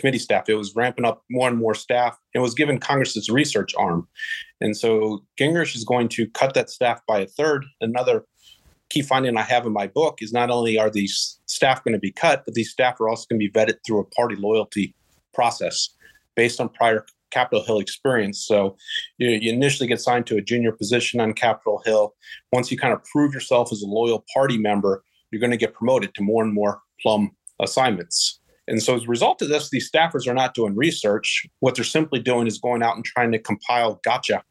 committee 0.00 0.18
staff. 0.18 0.48
It 0.48 0.54
was 0.54 0.74
ramping 0.74 1.04
up 1.04 1.22
more 1.30 1.48
and 1.48 1.58
more 1.58 1.74
staff. 1.74 2.18
It 2.34 2.40
was 2.40 2.54
given 2.54 2.78
Congress's 2.78 3.28
research 3.28 3.74
arm. 3.78 4.08
And 4.60 4.76
so 4.76 5.24
Gingrich 5.38 5.76
is 5.76 5.84
going 5.84 6.08
to 6.10 6.28
cut 6.30 6.54
that 6.54 6.70
staff 6.70 7.00
by 7.06 7.20
a 7.20 7.26
third. 7.26 7.64
Another 7.80 8.24
key 8.88 9.02
finding 9.02 9.36
I 9.36 9.42
have 9.42 9.66
in 9.66 9.72
my 9.72 9.86
book 9.86 10.18
is 10.20 10.32
not 10.32 10.50
only 10.50 10.78
are 10.78 10.90
these 10.90 11.38
staff 11.46 11.84
going 11.84 11.94
to 11.94 12.00
be 12.00 12.12
cut, 12.12 12.42
but 12.44 12.54
these 12.54 12.70
staff 12.70 13.00
are 13.00 13.08
also 13.08 13.26
going 13.30 13.40
to 13.40 13.48
be 13.48 13.52
vetted 13.52 13.76
through 13.86 14.00
a 14.00 14.04
party 14.06 14.36
loyalty 14.36 14.94
process 15.32 15.90
based 16.34 16.60
on 16.60 16.68
prior 16.68 17.06
Capitol 17.30 17.64
Hill 17.64 17.78
experience. 17.78 18.44
So 18.44 18.76
you, 19.18 19.30
you, 19.30 19.52
initially 19.52 19.88
get 19.88 20.00
signed 20.00 20.26
to 20.26 20.36
a 20.36 20.42
junior 20.42 20.72
position 20.72 21.20
on 21.20 21.32
Capitol 21.32 21.80
Hill. 21.84 22.14
Once 22.52 22.70
you 22.70 22.78
kind 22.78 22.92
of 22.92 23.04
prove 23.04 23.32
yourself 23.32 23.72
as 23.72 23.82
a 23.82 23.86
loyal 23.86 24.24
party 24.34 24.58
member, 24.58 25.04
you're 25.30 25.40
going 25.40 25.52
to 25.52 25.56
get 25.56 25.74
promoted 25.74 26.12
to 26.14 26.22
more 26.22 26.42
and 26.42 26.52
more 26.52 26.80
plum 27.00 27.30
assignments. 27.60 28.39
And 28.70 28.80
so, 28.80 28.94
as 28.94 29.02
a 29.02 29.08
result 29.08 29.42
of 29.42 29.48
this, 29.48 29.68
these 29.68 29.90
staffers 29.90 30.28
are 30.28 30.32
not 30.32 30.54
doing 30.54 30.76
research. 30.76 31.44
What 31.58 31.74
they're 31.74 31.84
simply 31.84 32.20
doing 32.20 32.46
is 32.46 32.58
going 32.58 32.84
out 32.84 32.94
and 32.94 33.04
trying 33.04 33.32
to 33.32 33.38
compile 33.38 34.00
gotcha 34.04 34.44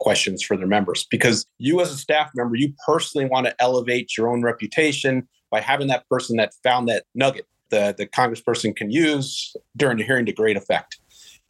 questions 0.00 0.42
for 0.42 0.56
their 0.56 0.66
members. 0.66 1.06
Because 1.10 1.46
you, 1.58 1.82
as 1.82 1.92
a 1.92 1.96
staff 1.96 2.30
member, 2.34 2.56
you 2.56 2.72
personally 2.86 3.28
want 3.28 3.46
to 3.46 3.54
elevate 3.60 4.16
your 4.16 4.28
own 4.28 4.42
reputation 4.42 5.28
by 5.50 5.60
having 5.60 5.88
that 5.88 6.08
person 6.08 6.38
that 6.38 6.54
found 6.62 6.88
that 6.88 7.04
nugget 7.14 7.46
that 7.68 7.98
the 7.98 8.06
congressperson 8.06 8.74
can 8.74 8.90
use 8.90 9.54
during 9.76 9.98
the 9.98 10.04
hearing 10.04 10.24
to 10.24 10.32
great 10.32 10.56
effect. 10.56 10.98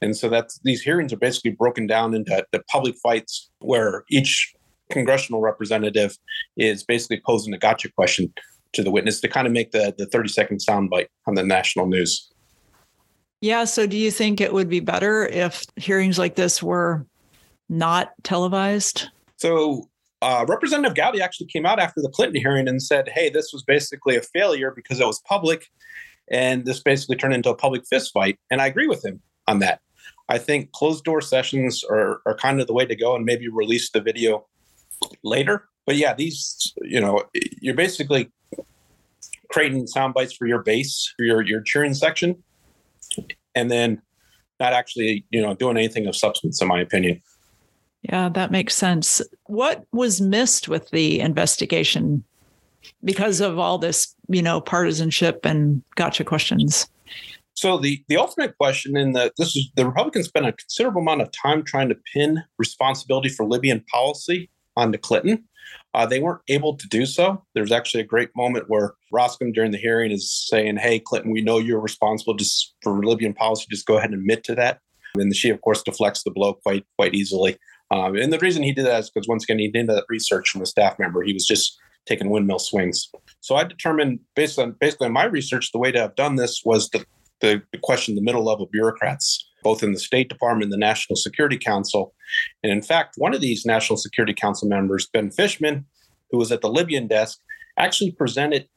And 0.02 0.16
so 0.16 0.28
that's 0.28 0.58
these 0.64 0.82
hearings 0.82 1.12
are 1.12 1.18
basically 1.18 1.52
broken 1.52 1.86
down 1.86 2.12
into 2.12 2.44
the 2.50 2.62
public 2.68 2.96
fights 2.96 3.50
where 3.60 4.04
each 4.10 4.52
congressional 4.90 5.40
representative 5.40 6.18
is 6.56 6.82
basically 6.82 7.22
posing 7.24 7.54
a 7.54 7.58
gotcha 7.58 7.88
question 7.92 8.32
to 8.76 8.82
the 8.82 8.90
witness 8.90 9.20
to 9.20 9.28
kind 9.28 9.46
of 9.46 9.52
make 9.52 9.72
the, 9.72 9.94
the 9.98 10.06
30 10.06 10.28
second 10.28 10.58
soundbite 10.58 11.08
on 11.26 11.34
the 11.34 11.42
national 11.42 11.86
news. 11.86 12.30
Yeah. 13.40 13.64
So 13.64 13.86
do 13.86 13.96
you 13.96 14.10
think 14.10 14.40
it 14.40 14.52
would 14.52 14.68
be 14.68 14.80
better 14.80 15.26
if 15.26 15.64
hearings 15.76 16.18
like 16.18 16.36
this 16.36 16.62
were 16.62 17.06
not 17.68 18.12
televised? 18.22 19.08
So 19.36 19.88
uh, 20.22 20.44
Representative 20.48 20.96
Gowdy 20.96 21.20
actually 21.20 21.48
came 21.48 21.66
out 21.66 21.78
after 21.78 22.00
the 22.00 22.08
Clinton 22.08 22.40
hearing 22.40 22.68
and 22.68 22.82
said, 22.82 23.08
hey, 23.08 23.28
this 23.28 23.52
was 23.52 23.62
basically 23.62 24.16
a 24.16 24.22
failure 24.22 24.72
because 24.74 25.00
it 25.00 25.06
was 25.06 25.20
public. 25.20 25.66
And 26.28 26.64
this 26.64 26.82
basically 26.82 27.16
turned 27.16 27.34
into 27.34 27.50
a 27.50 27.54
public 27.54 27.82
fistfight. 27.92 28.38
And 28.50 28.60
I 28.60 28.66
agree 28.66 28.86
with 28.86 29.04
him 29.04 29.20
on 29.46 29.58
that. 29.60 29.80
I 30.28 30.38
think 30.38 30.72
closed 30.72 31.04
door 31.04 31.20
sessions 31.20 31.84
are, 31.84 32.20
are 32.26 32.34
kind 32.34 32.60
of 32.60 32.66
the 32.66 32.72
way 32.72 32.86
to 32.86 32.96
go 32.96 33.14
and 33.14 33.24
maybe 33.24 33.48
release 33.48 33.90
the 33.90 34.00
video 34.00 34.46
later. 35.22 35.68
But 35.84 35.96
yeah, 35.96 36.14
these, 36.14 36.72
you 36.82 37.00
know, 37.00 37.22
you're 37.60 37.74
basically 37.74 38.32
creating 39.56 39.86
sound 39.86 40.12
bites 40.12 40.34
for 40.34 40.46
your 40.46 40.62
base, 40.62 41.14
for 41.16 41.24
your, 41.24 41.40
your 41.40 41.62
cheering 41.62 41.94
section, 41.94 42.36
and 43.54 43.70
then 43.70 44.02
not 44.60 44.74
actually, 44.74 45.24
you 45.30 45.40
know, 45.40 45.54
doing 45.54 45.78
anything 45.78 46.06
of 46.06 46.14
substance, 46.14 46.60
in 46.60 46.68
my 46.68 46.78
opinion. 46.78 47.22
Yeah, 48.02 48.28
that 48.28 48.50
makes 48.50 48.74
sense. 48.74 49.22
What 49.44 49.86
was 49.92 50.20
missed 50.20 50.68
with 50.68 50.90
the 50.90 51.20
investigation 51.20 52.22
because 53.02 53.40
of 53.40 53.58
all 53.58 53.78
this, 53.78 54.14
you 54.28 54.42
know, 54.42 54.60
partisanship 54.60 55.46
and 55.46 55.82
gotcha 55.94 56.22
questions? 56.22 56.86
So 57.54 57.78
the 57.78 58.04
the 58.08 58.18
ultimate 58.18 58.58
question 58.58 58.94
in 58.94 59.12
the 59.12 59.32
this 59.38 59.56
is 59.56 59.70
the 59.74 59.86
Republicans 59.86 60.26
spent 60.26 60.44
a 60.44 60.52
considerable 60.52 61.00
amount 61.00 61.22
of 61.22 61.32
time 61.32 61.64
trying 61.64 61.88
to 61.88 61.96
pin 62.12 62.42
responsibility 62.58 63.30
for 63.30 63.46
Libyan 63.46 63.82
policy 63.90 64.50
onto 64.76 64.98
Clinton. 64.98 65.44
Uh, 65.96 66.04
they 66.04 66.20
weren't 66.20 66.42
able 66.48 66.76
to 66.76 66.86
do 66.88 67.06
so. 67.06 67.42
There's 67.54 67.72
actually 67.72 68.02
a 68.02 68.06
great 68.06 68.28
moment 68.36 68.66
where 68.68 68.92
Roskam 69.12 69.54
during 69.54 69.72
the 69.72 69.78
hearing 69.78 70.12
is 70.12 70.30
saying, 70.30 70.76
"Hey, 70.76 71.00
Clinton, 71.00 71.32
we 71.32 71.40
know 71.40 71.58
you're 71.58 71.80
responsible 71.80 72.34
just 72.34 72.74
for 72.82 73.02
Libyan 73.02 73.32
policy. 73.32 73.64
Just 73.70 73.86
go 73.86 73.96
ahead 73.96 74.10
and 74.10 74.20
admit 74.20 74.44
to 74.44 74.54
that." 74.56 74.80
And 75.16 75.34
she, 75.34 75.48
of 75.48 75.62
course, 75.62 75.82
deflects 75.82 76.22
the 76.22 76.30
blow 76.30 76.52
quite 76.52 76.84
quite 76.98 77.14
easily. 77.14 77.56
Um, 77.90 78.14
and 78.16 78.32
the 78.32 78.38
reason 78.38 78.62
he 78.62 78.72
did 78.72 78.84
that 78.84 79.00
is 79.00 79.10
because 79.10 79.26
once 79.26 79.44
again, 79.44 79.58
he 79.58 79.68
did 79.68 79.86
that 79.86 80.04
research 80.08 80.50
from 80.50 80.60
a 80.60 80.66
staff 80.66 80.98
member. 80.98 81.22
He 81.22 81.32
was 81.32 81.46
just 81.46 81.78
taking 82.04 82.30
windmill 82.30 82.58
swings. 82.58 83.08
So 83.40 83.56
I 83.56 83.64
determined, 83.64 84.20
based 84.34 84.58
on 84.58 84.76
basically 84.80 85.06
on 85.06 85.12
my 85.12 85.24
research, 85.24 85.72
the 85.72 85.78
way 85.78 85.92
to 85.92 86.00
have 86.00 86.14
done 86.14 86.36
this 86.36 86.62
was 86.64 86.88
to, 86.90 87.06
to 87.40 87.62
question 87.82 88.14
the 88.14 88.22
middle 88.22 88.44
level 88.44 88.68
bureaucrats, 88.70 89.48
both 89.66 89.82
in 89.82 89.92
the 89.92 89.98
State 89.98 90.28
Department 90.28 90.66
and 90.66 90.72
the 90.72 90.86
National 90.86 91.16
Security 91.16 91.58
Council. 91.58 92.14
And 92.62 92.70
in 92.70 92.82
fact, 92.82 93.16
one 93.16 93.34
of 93.34 93.40
these 93.40 93.66
National 93.66 93.96
Security 93.96 94.32
Council 94.32 94.68
members, 94.68 95.08
Ben 95.12 95.28
Fishman, 95.28 95.84
who 96.30 96.38
was 96.38 96.52
at 96.52 96.60
the 96.60 96.68
Libyan 96.68 97.08
desk, 97.08 97.40
actually 97.76 98.12
presented 98.12 98.68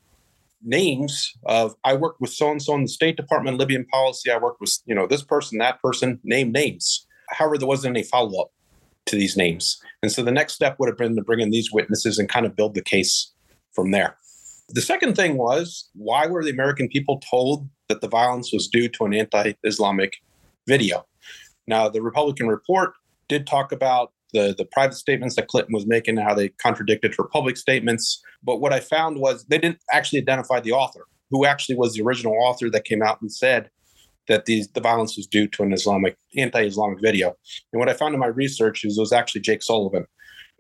names 0.63 1.31
of 1.45 1.75
I 1.83 1.93
worked 1.93 2.19
with 2.19 2.31
so 2.31 2.49
and 2.49 2.59
so 2.59 2.73
in 2.73 2.81
the 2.81 2.87
State 2.87 3.17
Department 3.17 3.59
Libyan 3.59 3.85
policy. 3.85 4.31
I 4.31 4.39
worked 4.39 4.61
with 4.61 4.79
you 4.87 4.95
know 4.95 5.05
this 5.05 5.21
person, 5.21 5.59
that 5.59 5.79
person, 5.79 6.19
name 6.23 6.51
names. 6.51 7.05
However, 7.29 7.59
there 7.59 7.67
wasn't 7.67 7.95
any 7.95 8.03
follow 8.03 8.41
up 8.41 8.49
to 9.05 9.15
these 9.15 9.37
names. 9.37 9.79
And 10.01 10.11
so 10.11 10.23
the 10.23 10.31
next 10.31 10.53
step 10.55 10.77
would 10.79 10.89
have 10.89 10.97
been 10.97 11.15
to 11.17 11.21
bring 11.21 11.39
in 11.39 11.51
these 11.51 11.71
witnesses 11.71 12.17
and 12.17 12.27
kind 12.27 12.47
of 12.47 12.55
build 12.55 12.73
the 12.73 12.81
case 12.81 13.31
from 13.75 13.91
there. 13.91 14.17
The 14.69 14.81
second 14.81 15.15
thing 15.15 15.37
was 15.37 15.87
why 15.93 16.25
were 16.25 16.43
the 16.43 16.49
American 16.49 16.87
people 16.87 17.21
told 17.29 17.69
that 17.89 18.01
the 18.01 18.07
violence 18.07 18.51
was 18.51 18.67
due 18.67 18.89
to 18.89 19.05
an 19.05 19.13
anti 19.13 19.53
Islamic 19.63 20.13
video? 20.67 21.05
Now, 21.67 21.89
the 21.89 22.01
Republican 22.01 22.47
report 22.47 22.93
did 23.27 23.45
talk 23.45 23.71
about 23.71 24.11
the, 24.33 24.53
the 24.57 24.65
private 24.65 24.95
statements 24.95 25.35
that 25.35 25.47
Clinton 25.47 25.73
was 25.73 25.87
making 25.87 26.17
and 26.17 26.27
how 26.27 26.33
they 26.33 26.49
contradicted 26.49 27.15
her 27.15 27.23
public 27.23 27.57
statements. 27.57 28.21
But 28.43 28.57
what 28.57 28.73
I 28.73 28.79
found 28.79 29.19
was 29.19 29.45
they 29.45 29.57
didn't 29.57 29.79
actually 29.91 30.19
identify 30.19 30.59
the 30.59 30.71
author, 30.71 31.07
who 31.31 31.45
actually 31.45 31.75
was 31.75 31.93
the 31.93 32.03
original 32.03 32.35
author 32.41 32.69
that 32.69 32.85
came 32.85 33.01
out 33.01 33.21
and 33.21 33.31
said 33.31 33.69
that 34.27 34.45
these 34.45 34.67
the 34.69 34.81
violence 34.81 35.17
was 35.17 35.25
due 35.25 35.47
to 35.47 35.63
an 35.63 35.73
Islamic 35.73 36.15
anti-Islamic 36.37 36.99
video. 37.01 37.35
And 37.73 37.79
what 37.79 37.89
I 37.89 37.93
found 37.93 38.13
in 38.13 38.19
my 38.19 38.27
research 38.27 38.85
is 38.85 38.97
it 38.97 39.01
was 39.01 39.11
actually 39.11 39.41
Jake 39.41 39.63
Sullivan, 39.63 40.05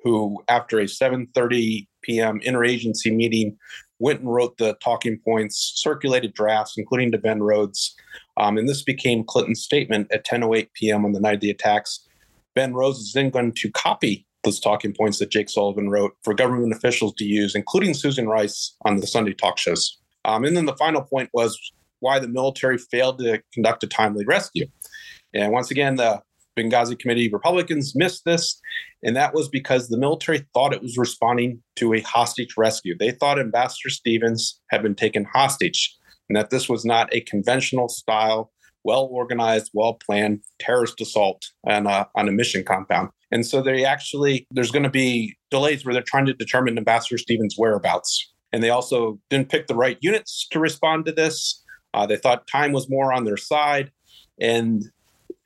who 0.03 0.41
after 0.47 0.79
a 0.79 0.85
7:30 0.85 1.87
p.m. 2.01 2.39
interagency 2.41 3.13
meeting 3.13 3.57
went 3.99 4.21
and 4.21 4.33
wrote 4.33 4.57
the 4.57 4.77
talking 4.81 5.19
points, 5.25 5.73
circulated 5.75 6.33
drafts, 6.33 6.75
including 6.77 7.11
to 7.11 7.17
Ben 7.17 7.43
Rhodes, 7.43 7.95
um, 8.37 8.57
and 8.57 8.67
this 8.69 8.81
became 8.81 9.23
Clinton's 9.23 9.61
statement 9.61 10.07
at 10.11 10.25
10:08 10.25 10.69
p.m. 10.73 11.05
on 11.05 11.11
the 11.11 11.19
night 11.19 11.35
of 11.35 11.41
the 11.41 11.51
attacks. 11.51 12.05
Ben 12.55 12.73
Rhodes 12.73 12.99
is 12.99 13.13
then 13.13 13.29
going 13.29 13.53
to 13.53 13.71
copy 13.71 14.25
those 14.43 14.59
talking 14.59 14.93
points 14.93 15.19
that 15.19 15.31
Jake 15.31 15.49
Sullivan 15.49 15.89
wrote 15.89 16.13
for 16.23 16.33
government 16.33 16.73
officials 16.73 17.13
to 17.17 17.25
use, 17.25 17.55
including 17.55 17.93
Susan 17.93 18.27
Rice 18.27 18.75
on 18.85 18.97
the 18.97 19.07
Sunday 19.07 19.33
talk 19.33 19.57
shows. 19.57 19.97
Um, 20.25 20.45
and 20.45 20.55
then 20.55 20.65
the 20.65 20.75
final 20.77 21.01
point 21.01 21.29
was 21.33 21.59
why 21.99 22.19
the 22.19 22.27
military 22.27 22.77
failed 22.77 23.19
to 23.19 23.41
conduct 23.53 23.83
a 23.83 23.87
timely 23.87 24.25
rescue. 24.25 24.67
And 25.33 25.51
once 25.51 25.71
again, 25.71 25.95
the 25.95 26.21
Benghazi 26.59 26.97
Committee 26.97 27.29
Republicans 27.31 27.95
missed 27.95 28.25
this, 28.25 28.59
and 29.03 29.15
that 29.15 29.33
was 29.33 29.47
because 29.47 29.87
the 29.87 29.97
military 29.97 30.45
thought 30.53 30.73
it 30.73 30.81
was 30.81 30.97
responding 30.97 31.61
to 31.77 31.93
a 31.93 32.01
hostage 32.01 32.55
rescue. 32.57 32.95
They 32.97 33.11
thought 33.11 33.39
Ambassador 33.39 33.89
Stevens 33.89 34.59
had 34.69 34.83
been 34.83 34.95
taken 34.95 35.25
hostage, 35.25 35.95
and 36.27 36.35
that 36.35 36.49
this 36.49 36.67
was 36.67 36.83
not 36.85 37.13
a 37.13 37.21
conventional 37.21 37.87
style, 37.87 38.51
well 38.83 39.07
organized, 39.11 39.71
well 39.73 39.93
planned 39.93 40.41
terrorist 40.59 40.99
assault 41.01 41.45
on 41.65 41.87
a, 41.87 42.07
on 42.15 42.27
a 42.27 42.31
mission 42.31 42.63
compound. 42.63 43.09
And 43.31 43.45
so 43.45 43.61
they 43.61 43.85
actually, 43.85 44.47
there's 44.51 44.71
going 44.71 44.83
to 44.83 44.89
be 44.89 45.37
delays 45.51 45.85
where 45.85 45.93
they're 45.93 46.03
trying 46.03 46.25
to 46.25 46.33
determine 46.33 46.77
Ambassador 46.77 47.17
Stevens' 47.17 47.55
whereabouts. 47.57 48.33
And 48.51 48.63
they 48.63 48.71
also 48.71 49.19
didn't 49.29 49.49
pick 49.49 49.67
the 49.67 49.75
right 49.75 49.97
units 50.01 50.47
to 50.51 50.59
respond 50.59 51.05
to 51.05 51.11
this. 51.11 51.63
Uh, 51.93 52.05
they 52.07 52.17
thought 52.17 52.47
time 52.47 52.71
was 52.71 52.89
more 52.89 53.13
on 53.13 53.25
their 53.25 53.37
side. 53.37 53.91
And 54.41 54.83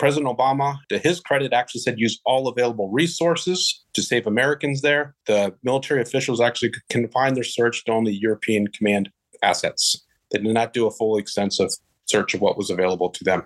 President 0.04 0.38
Obama, 0.38 0.80
to 0.90 0.98
his 0.98 1.22
credit, 1.22 1.54
actually 1.54 1.80
said 1.80 1.98
use 1.98 2.20
all 2.26 2.50
available 2.50 2.90
resources 2.90 3.86
to 3.94 4.02
save 4.02 4.28
Americans 4.28 4.82
there. 4.82 5.16
The 5.28 5.56
military 5.64 6.02
officials 6.02 6.42
actually 6.42 6.74
confined 6.90 7.38
their 7.38 7.46
search 7.46 7.86
to 7.86 7.94
only 7.94 8.12
European 8.12 8.68
command 8.68 9.10
assets. 9.42 10.04
They 10.30 10.40
did 10.40 10.54
not 10.54 10.74
do 10.74 10.88
a 10.88 10.92
full 10.92 11.16
extensive 11.16 11.70
search 12.04 12.34
of 12.34 12.42
what 12.42 12.58
was 12.58 12.70
available 12.70 13.12
to 13.12 13.24
them. 13.24 13.44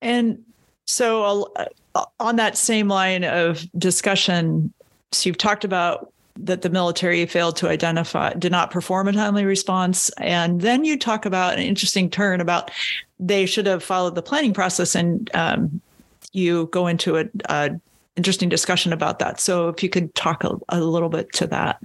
And 0.00 0.38
so, 0.86 1.52
uh, 1.96 2.04
on 2.20 2.36
that 2.36 2.56
same 2.56 2.86
line 2.86 3.24
of 3.24 3.66
discussion, 3.76 4.72
so 5.10 5.28
you've 5.28 5.36
talked 5.36 5.64
about 5.64 6.12
that 6.36 6.62
the 6.62 6.70
military 6.70 7.26
failed 7.26 7.56
to 7.56 7.68
identify, 7.68 8.32
did 8.34 8.52
not 8.52 8.70
perform 8.70 9.08
a 9.08 9.12
timely 9.12 9.44
response. 9.44 10.10
And 10.10 10.60
then 10.60 10.84
you 10.84 10.96
talk 10.96 11.26
about 11.26 11.54
an 11.54 11.64
interesting 11.64 12.08
turn 12.08 12.40
about 12.40 12.70
they 13.20 13.46
should 13.46 13.66
have 13.66 13.84
followed 13.84 14.14
the 14.14 14.22
planning 14.22 14.54
process, 14.54 14.94
and 14.94 15.30
um, 15.34 15.80
you 16.32 16.68
go 16.72 16.86
into 16.86 17.18
a, 17.18 17.24
a, 17.48 17.70
interesting 18.16 18.48
discussion 18.48 18.92
about 18.92 19.18
that. 19.18 19.40
So 19.40 19.68
if 19.68 19.82
you 19.82 19.88
could 19.88 20.14
talk 20.14 20.42
a, 20.42 20.58
a, 20.70 20.80
little 20.80 21.08
bit 21.08 21.32
to 21.34 21.46
that. 21.48 21.80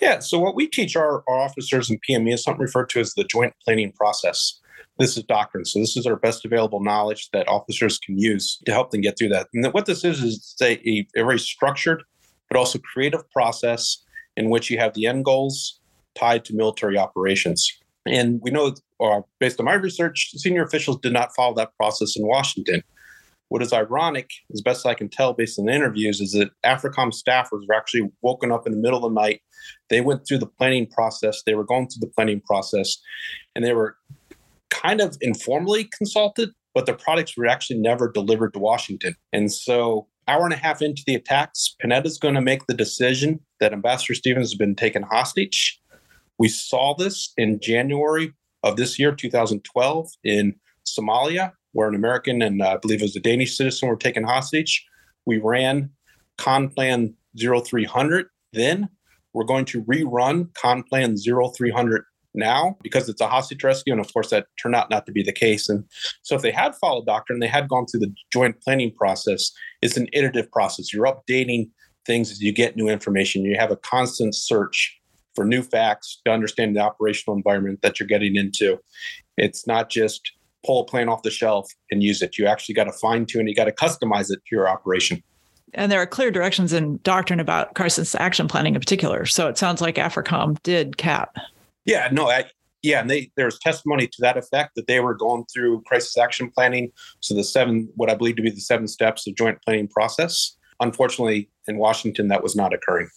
Yeah. 0.00 0.20
So 0.20 0.38
what 0.38 0.54
we 0.54 0.66
teach 0.66 0.96
our, 0.96 1.24
our 1.28 1.38
officers 1.38 1.90
in 1.90 1.98
PME 2.08 2.34
is 2.34 2.42
something 2.42 2.60
referred 2.60 2.90
to 2.90 3.00
as 3.00 3.14
the 3.14 3.24
joint 3.24 3.54
planning 3.64 3.92
process. 3.92 4.60
This 4.98 5.16
is 5.16 5.24
doctrine. 5.24 5.64
So 5.64 5.78
this 5.78 5.96
is 5.96 6.06
our 6.06 6.16
best 6.16 6.44
available 6.44 6.80
knowledge 6.80 7.30
that 7.32 7.48
officers 7.48 7.98
can 7.98 8.18
use 8.18 8.58
to 8.66 8.72
help 8.72 8.90
them 8.90 9.00
get 9.00 9.18
through 9.18 9.30
that. 9.30 9.48
And 9.54 9.66
what 9.72 9.86
this 9.86 10.04
is 10.04 10.22
is 10.22 10.54
a, 10.62 10.78
a 10.86 11.06
very 11.16 11.38
structured 11.38 12.02
but 12.48 12.58
also 12.58 12.78
creative 12.78 13.28
process 13.30 14.04
in 14.36 14.50
which 14.50 14.70
you 14.70 14.78
have 14.78 14.92
the 14.92 15.06
end 15.06 15.24
goals 15.24 15.80
tied 16.14 16.44
to 16.44 16.54
military 16.54 16.98
operations. 16.98 17.81
And 18.06 18.40
we 18.42 18.50
know, 18.50 18.74
uh, 19.00 19.20
based 19.38 19.60
on 19.60 19.66
my 19.66 19.74
research, 19.74 20.32
senior 20.36 20.64
officials 20.64 20.98
did 21.00 21.12
not 21.12 21.34
follow 21.34 21.54
that 21.54 21.76
process 21.76 22.16
in 22.16 22.26
Washington. 22.26 22.82
What 23.48 23.62
is 23.62 23.72
ironic, 23.72 24.30
as 24.52 24.62
best 24.62 24.86
I 24.86 24.94
can 24.94 25.08
tell 25.08 25.34
based 25.34 25.58
on 25.58 25.66
the 25.66 25.72
interviews, 25.72 26.20
is 26.20 26.32
that 26.32 26.50
AFRICOM 26.64 27.12
staffers 27.12 27.68
were 27.68 27.74
actually 27.74 28.10
woken 28.22 28.50
up 28.50 28.66
in 28.66 28.72
the 28.72 28.78
middle 28.78 29.04
of 29.04 29.12
the 29.12 29.20
night. 29.20 29.42
They 29.90 30.00
went 30.00 30.26
through 30.26 30.38
the 30.38 30.46
planning 30.46 30.86
process, 30.86 31.42
they 31.44 31.54
were 31.54 31.64
going 31.64 31.88
through 31.88 32.00
the 32.00 32.12
planning 32.14 32.40
process, 32.40 32.96
and 33.54 33.64
they 33.64 33.74
were 33.74 33.96
kind 34.70 35.00
of 35.00 35.16
informally 35.20 35.84
consulted, 35.96 36.50
but 36.74 36.86
the 36.86 36.94
products 36.94 37.36
were 37.36 37.46
actually 37.46 37.78
never 37.78 38.10
delivered 38.10 38.54
to 38.54 38.58
Washington. 38.58 39.14
And 39.32 39.52
so 39.52 40.08
hour 40.28 40.44
and 40.44 40.54
a 40.54 40.56
half 40.56 40.80
into 40.80 41.02
the 41.06 41.14
attacks, 41.14 41.76
Panetta's 41.82 42.18
going 42.18 42.34
to 42.34 42.40
make 42.40 42.66
the 42.66 42.74
decision 42.74 43.40
that 43.60 43.72
Ambassador 43.72 44.14
Stevens 44.14 44.50
has 44.50 44.54
been 44.54 44.74
taken 44.74 45.02
hostage. 45.02 45.78
We 46.42 46.48
saw 46.48 46.96
this 46.98 47.32
in 47.36 47.60
January 47.60 48.32
of 48.64 48.76
this 48.76 48.98
year, 48.98 49.14
2012, 49.14 50.08
in 50.24 50.56
Somalia, 50.84 51.52
where 51.70 51.88
an 51.88 51.94
American 51.94 52.42
and 52.42 52.60
uh, 52.60 52.70
I 52.70 52.76
believe 52.78 53.00
it 53.00 53.04
was 53.04 53.14
a 53.14 53.20
Danish 53.20 53.56
citizen 53.56 53.88
were 53.88 53.94
taken 53.94 54.24
hostage. 54.24 54.84
We 55.24 55.38
ran 55.38 55.90
Conplan 56.38 57.14
0300 57.38 58.26
then. 58.52 58.88
We're 59.32 59.44
going 59.44 59.66
to 59.66 59.84
rerun 59.84 60.48
Conplan 60.54 61.16
0300 61.16 62.02
now 62.34 62.76
because 62.82 63.08
it's 63.08 63.20
a 63.20 63.28
hostage 63.28 63.62
rescue. 63.62 63.92
And 63.92 64.04
of 64.04 64.12
course, 64.12 64.30
that 64.30 64.48
turned 64.60 64.74
out 64.74 64.90
not 64.90 65.06
to 65.06 65.12
be 65.12 65.22
the 65.22 65.32
case. 65.32 65.68
And 65.68 65.84
so, 66.22 66.34
if 66.34 66.42
they 66.42 66.50
had 66.50 66.74
followed 66.74 67.06
doctrine, 67.06 67.38
they 67.38 67.46
had 67.46 67.68
gone 67.68 67.86
through 67.86 68.00
the 68.00 68.12
joint 68.32 68.60
planning 68.62 68.92
process. 68.92 69.52
It's 69.80 69.96
an 69.96 70.08
iterative 70.12 70.50
process. 70.50 70.92
You're 70.92 71.06
updating 71.06 71.70
things 72.04 72.32
as 72.32 72.42
you 72.42 72.52
get 72.52 72.74
new 72.74 72.88
information. 72.88 73.44
You 73.44 73.56
have 73.60 73.70
a 73.70 73.76
constant 73.76 74.34
search 74.34 74.98
for 75.34 75.44
new 75.44 75.62
facts 75.62 76.20
to 76.24 76.32
understand 76.32 76.76
the 76.76 76.80
operational 76.80 77.36
environment 77.36 77.80
that 77.82 77.98
you're 77.98 78.06
getting 78.06 78.36
into. 78.36 78.78
It's 79.36 79.66
not 79.66 79.90
just 79.90 80.32
pull 80.64 80.82
a 80.82 80.84
plan 80.84 81.08
off 81.08 81.22
the 81.22 81.30
shelf 81.30 81.70
and 81.90 82.02
use 82.02 82.22
it. 82.22 82.38
You 82.38 82.46
actually 82.46 82.74
got 82.74 82.84
to 82.84 82.92
fine 82.92 83.26
tune, 83.26 83.48
you 83.48 83.54
got 83.54 83.64
to 83.64 83.72
customize 83.72 84.30
it 84.30 84.36
to 84.36 84.56
your 84.56 84.68
operation. 84.68 85.22
And 85.74 85.90
there 85.90 86.00
are 86.00 86.06
clear 86.06 86.30
directions 86.30 86.72
in 86.72 87.00
doctrine 87.02 87.40
about 87.40 87.74
crisis 87.74 88.14
action 88.14 88.46
planning 88.46 88.74
in 88.74 88.80
particular. 88.80 89.24
So 89.24 89.48
it 89.48 89.56
sounds 89.56 89.80
like 89.80 89.96
AFRICOM 89.96 90.62
did 90.62 90.98
CAP. 90.98 91.36
Yeah, 91.86 92.08
no, 92.12 92.28
I, 92.28 92.44
yeah, 92.82 93.00
and 93.00 93.08
they 93.08 93.30
there 93.36 93.46
was 93.46 93.58
testimony 93.58 94.06
to 94.06 94.16
that 94.20 94.36
effect 94.36 94.72
that 94.76 94.86
they 94.86 95.00
were 95.00 95.14
going 95.14 95.44
through 95.52 95.82
crisis 95.82 96.16
action 96.18 96.50
planning. 96.50 96.90
So 97.20 97.34
the 97.34 97.44
seven, 97.44 97.88
what 97.96 98.10
I 98.10 98.14
believe 98.14 98.36
to 98.36 98.42
be 98.42 98.50
the 98.50 98.60
seven 98.60 98.86
steps 98.86 99.26
of 99.26 99.34
joint 99.34 99.58
planning 99.62 99.88
process. 99.88 100.56
Unfortunately, 100.80 101.48
in 101.68 101.78
Washington, 101.78 102.28
that 102.28 102.42
was 102.42 102.56
not 102.56 102.74
occurring. 102.74 103.08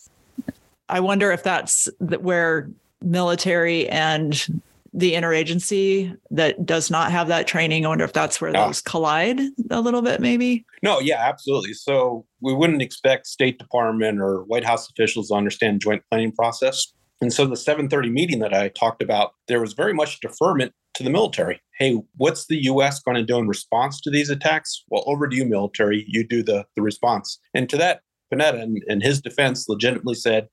I 0.89 0.99
wonder 0.99 1.31
if 1.31 1.43
that's 1.43 1.89
where 1.99 2.69
military 3.01 3.87
and 3.89 4.61
the 4.95 5.13
interagency 5.13 6.15
that 6.31 6.65
does 6.65 6.89
not 6.89 7.11
have 7.11 7.27
that 7.27 7.47
training. 7.47 7.85
I 7.85 7.89
wonder 7.89 8.05
if 8.05 8.13
that's 8.13 8.39
where 8.39 8.53
those 8.53 8.81
collide 8.81 9.41
a 9.69 9.81
little 9.81 10.01
bit, 10.01 10.21
maybe. 10.21 10.65
No, 10.81 11.01
yeah, 11.01 11.17
absolutely. 11.19 11.73
So 11.73 12.25
we 12.39 12.53
wouldn't 12.53 12.81
expect 12.81 13.27
State 13.27 13.59
Department 13.59 14.21
or 14.21 14.45
White 14.45 14.63
House 14.63 14.89
officials 14.89 15.27
to 15.27 15.33
understand 15.33 15.81
joint 15.81 16.01
planning 16.09 16.31
process. 16.31 16.93
And 17.19 17.33
so 17.33 17.45
the 17.45 17.57
730 17.57 18.09
meeting 18.09 18.39
that 18.39 18.53
I 18.53 18.69
talked 18.69 19.03
about, 19.03 19.33
there 19.49 19.59
was 19.59 19.73
very 19.73 19.93
much 19.93 20.21
deferment 20.21 20.71
to 20.93 21.03
the 21.03 21.09
military. 21.09 21.61
Hey, 21.77 21.99
what's 22.15 22.47
the 22.47 22.63
US 22.63 23.01
going 23.01 23.15
to 23.15 23.23
do 23.23 23.37
in 23.37 23.49
response 23.49 23.99
to 24.01 24.09
these 24.09 24.29
attacks? 24.29 24.85
Well, 24.89 25.03
over 25.07 25.27
to 25.27 25.35
you, 25.35 25.43
military. 25.43 26.05
You 26.07 26.25
do 26.25 26.41
the, 26.41 26.65
the 26.75 26.81
response. 26.81 27.37
And 27.53 27.69
to 27.69 27.77
that, 27.77 28.01
Panetta, 28.33 28.63
in, 28.63 28.79
in 28.87 29.01
his 29.01 29.21
defense, 29.21 29.67
legitimately 29.67 30.15
said, 30.15 30.47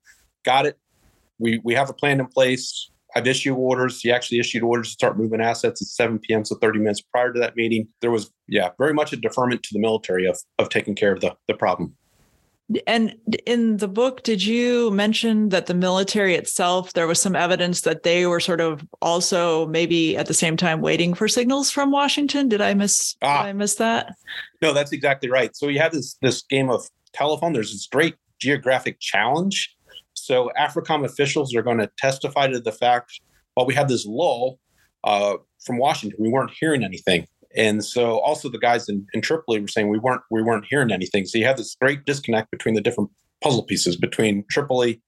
Got 0.45 0.67
it. 0.67 0.79
We, 1.39 1.61
we 1.65 1.75
have 1.75 1.91
a 1.91 1.95
plan 1.95 2.21
in 2.21 2.27
place. 2.27 2.91
I've 3.15 3.27
issued 3.27 3.57
orders. 3.57 4.01
He 4.01 4.11
actually 4.11 4.39
issued 4.39 4.63
orders 4.63 4.89
to 4.89 4.93
start 4.93 5.19
moving 5.19 5.41
assets 5.41 5.83
at 5.83 5.89
7 5.89 6.19
p.m. 6.21 6.45
So 6.45 6.57
30 6.57 6.79
minutes 6.79 7.03
prior 7.03 7.33
to 7.33 7.41
that 7.41 7.57
meeting, 7.57 7.89
there 8.01 8.11
was, 8.11 8.31
yeah, 8.49 8.71
very 8.79 8.95
much 8.95 9.13
a 9.13 9.17
deferment 9.17 9.63
to 9.65 9.69
the 9.73 9.81
military 9.81 10.27
of, 10.27 10.39
of 10.59 10.69
taking 10.71 10.95
care 10.95 11.13
of 11.13 11.21
the, 11.21 11.37
the 11.47 11.55
problem. 11.55 11.95
And 12.87 13.17
in 13.47 13.79
the 13.79 13.89
book, 13.89 14.23
did 14.23 14.43
you 14.45 14.91
mention 14.93 15.51
that 15.51 15.67
the 15.67 15.75
military 15.75 16.35
itself, 16.35 16.93
there 16.93 17.07
was 17.07 17.21
some 17.21 17.37
evidence 17.37 17.83
that 17.83 18.03
they 18.03 18.27
were 18.27 18.41
sort 18.41 18.61
of 18.61 18.87
also 19.03 19.67
maybe 19.67 20.17
at 20.17 20.27
the 20.27 20.35
same 20.35 20.57
time 20.57 20.81
waiting 20.81 21.13
for 21.13 21.29
signals 21.29 21.71
from 21.71 21.91
Washington? 21.91 22.49
Did 22.49 22.61
I 22.61 22.73
miss 22.73 23.17
ah, 23.21 23.43
did 23.43 23.49
I 23.49 23.53
miss 23.53 23.75
that? 23.77 24.15
No, 24.63 24.73
that's 24.73 24.93
exactly 24.93 25.29
right. 25.29 25.55
So 25.55 25.69
you 25.69 25.81
have 25.81 25.93
this 25.93 26.17
this 26.23 26.43
game 26.43 26.71
of 26.71 26.89
telephone. 27.13 27.53
There's 27.53 27.73
this 27.73 27.87
great 27.87 28.15
geographic 28.41 29.01
challenge. 29.01 29.75
So 30.15 30.51
AFRICOM 30.59 31.05
officials 31.05 31.55
are 31.55 31.63
going 31.63 31.79
to 31.79 31.91
testify 31.99 32.49
to 32.49 32.61
the 32.61 32.73
fact 32.73 33.21
while 33.55 33.67
we 33.67 33.75
had 33.75 33.89
this 33.89 34.07
lull 34.07 34.59
uh, 35.05 35.35
from 35.65 35.79
Washington, 35.79 36.19
we 36.21 36.29
weren't 36.29 36.53
hearing 36.59 36.85
anything. 36.85 37.27
And 37.55 37.85
so 37.85 38.19
also 38.21 38.49
the 38.49 38.59
guys 38.59 38.89
in, 38.89 39.07
in 39.13 39.21
Tripoli 39.21 39.61
were 39.61 39.69
saying 39.69 39.89
we 39.89 39.99
weren't 39.99 40.23
we 40.31 40.43
weren't 40.43 40.65
hearing 40.69 40.91
anything. 40.91 41.27
So 41.27 41.39
you 41.39 41.45
have 41.45 41.59
this 41.59 41.77
great 41.81 42.05
disconnect 42.05 42.51
between 42.51 42.75
the 42.75 42.81
different 42.81 43.11
puzzle 43.43 43.65
pieces 43.65 43.97
between 43.97 44.45
Tripoli, 44.51 45.03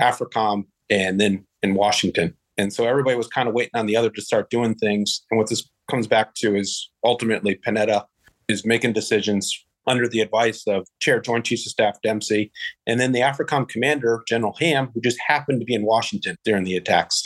AFRICOM, 0.00 0.64
and 0.90 1.20
then 1.20 1.46
in 1.62 1.74
Washington. 1.74 2.34
And 2.56 2.72
so 2.72 2.86
everybody 2.86 3.16
was 3.16 3.28
kind 3.28 3.48
of 3.48 3.54
waiting 3.54 3.72
on 3.74 3.86
the 3.86 3.96
other 3.96 4.10
to 4.10 4.22
start 4.22 4.50
doing 4.50 4.74
things. 4.74 5.22
And 5.30 5.38
what 5.38 5.48
this 5.48 5.68
comes 5.90 6.06
back 6.06 6.34
to 6.36 6.56
is 6.56 6.90
ultimately 7.04 7.56
Panetta 7.56 8.04
is 8.48 8.64
making 8.64 8.92
decisions 8.92 9.63
under 9.86 10.08
the 10.08 10.20
advice 10.20 10.64
of 10.66 10.86
Chair 11.00 11.20
Joint 11.20 11.44
Chiefs 11.44 11.66
of 11.66 11.70
Staff 11.70 12.00
Dempsey, 12.02 12.50
and 12.86 12.98
then 12.98 13.12
the 13.12 13.20
AFRICOM 13.20 13.68
commander, 13.68 14.22
General 14.26 14.54
Ham, 14.60 14.90
who 14.94 15.00
just 15.00 15.18
happened 15.26 15.60
to 15.60 15.66
be 15.66 15.74
in 15.74 15.84
Washington 15.84 16.36
during 16.44 16.64
the 16.64 16.76
attacks. 16.76 17.22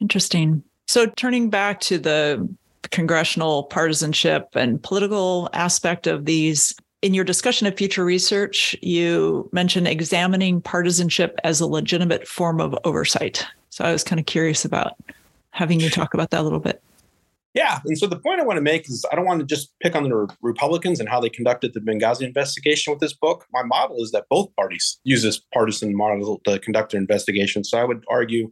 Interesting. 0.00 0.62
So 0.86 1.06
turning 1.06 1.50
back 1.50 1.80
to 1.80 1.98
the 1.98 2.48
congressional 2.90 3.64
partisanship 3.64 4.48
and 4.54 4.82
political 4.82 5.48
aspect 5.52 6.06
of 6.06 6.26
these. 6.26 6.74
In 7.02 7.12
your 7.12 7.24
discussion 7.24 7.66
of 7.66 7.76
future 7.76 8.04
research, 8.04 8.74
you 8.80 9.48
mentioned 9.52 9.88
examining 9.88 10.60
partisanship 10.60 11.38
as 11.44 11.60
a 11.60 11.66
legitimate 11.66 12.26
form 12.26 12.60
of 12.60 12.74
oversight. 12.84 13.46
So 13.70 13.84
I 13.84 13.92
was 13.92 14.04
kind 14.04 14.18
of 14.18 14.26
curious 14.26 14.64
about 14.64 14.94
having 15.50 15.80
you 15.80 15.90
talk 15.90 16.14
about 16.14 16.30
that 16.30 16.40
a 16.40 16.42
little 16.42 16.60
bit. 16.60 16.82
Yeah. 17.54 17.78
And 17.84 17.96
so 17.96 18.08
the 18.08 18.18
point 18.18 18.40
I 18.40 18.44
want 18.44 18.56
to 18.56 18.62
make 18.62 18.88
is 18.88 19.04
I 19.12 19.14
don't 19.14 19.26
want 19.26 19.38
to 19.40 19.46
just 19.46 19.72
pick 19.80 19.94
on 19.94 20.02
the 20.02 20.26
Republicans 20.42 20.98
and 20.98 21.08
how 21.08 21.20
they 21.20 21.30
conducted 21.30 21.72
the 21.72 21.80
Benghazi 21.80 22.22
investigation 22.22 22.92
with 22.92 23.00
this 23.00 23.14
book. 23.14 23.46
My 23.52 23.62
model 23.62 24.02
is 24.02 24.10
that 24.10 24.24
both 24.28 24.54
parties 24.56 24.98
use 25.04 25.22
this 25.22 25.40
partisan 25.52 25.96
model 25.96 26.40
to 26.46 26.58
conduct 26.58 26.92
their 26.92 27.00
investigation. 27.00 27.62
So 27.62 27.78
I 27.78 27.84
would 27.84 28.04
argue 28.10 28.50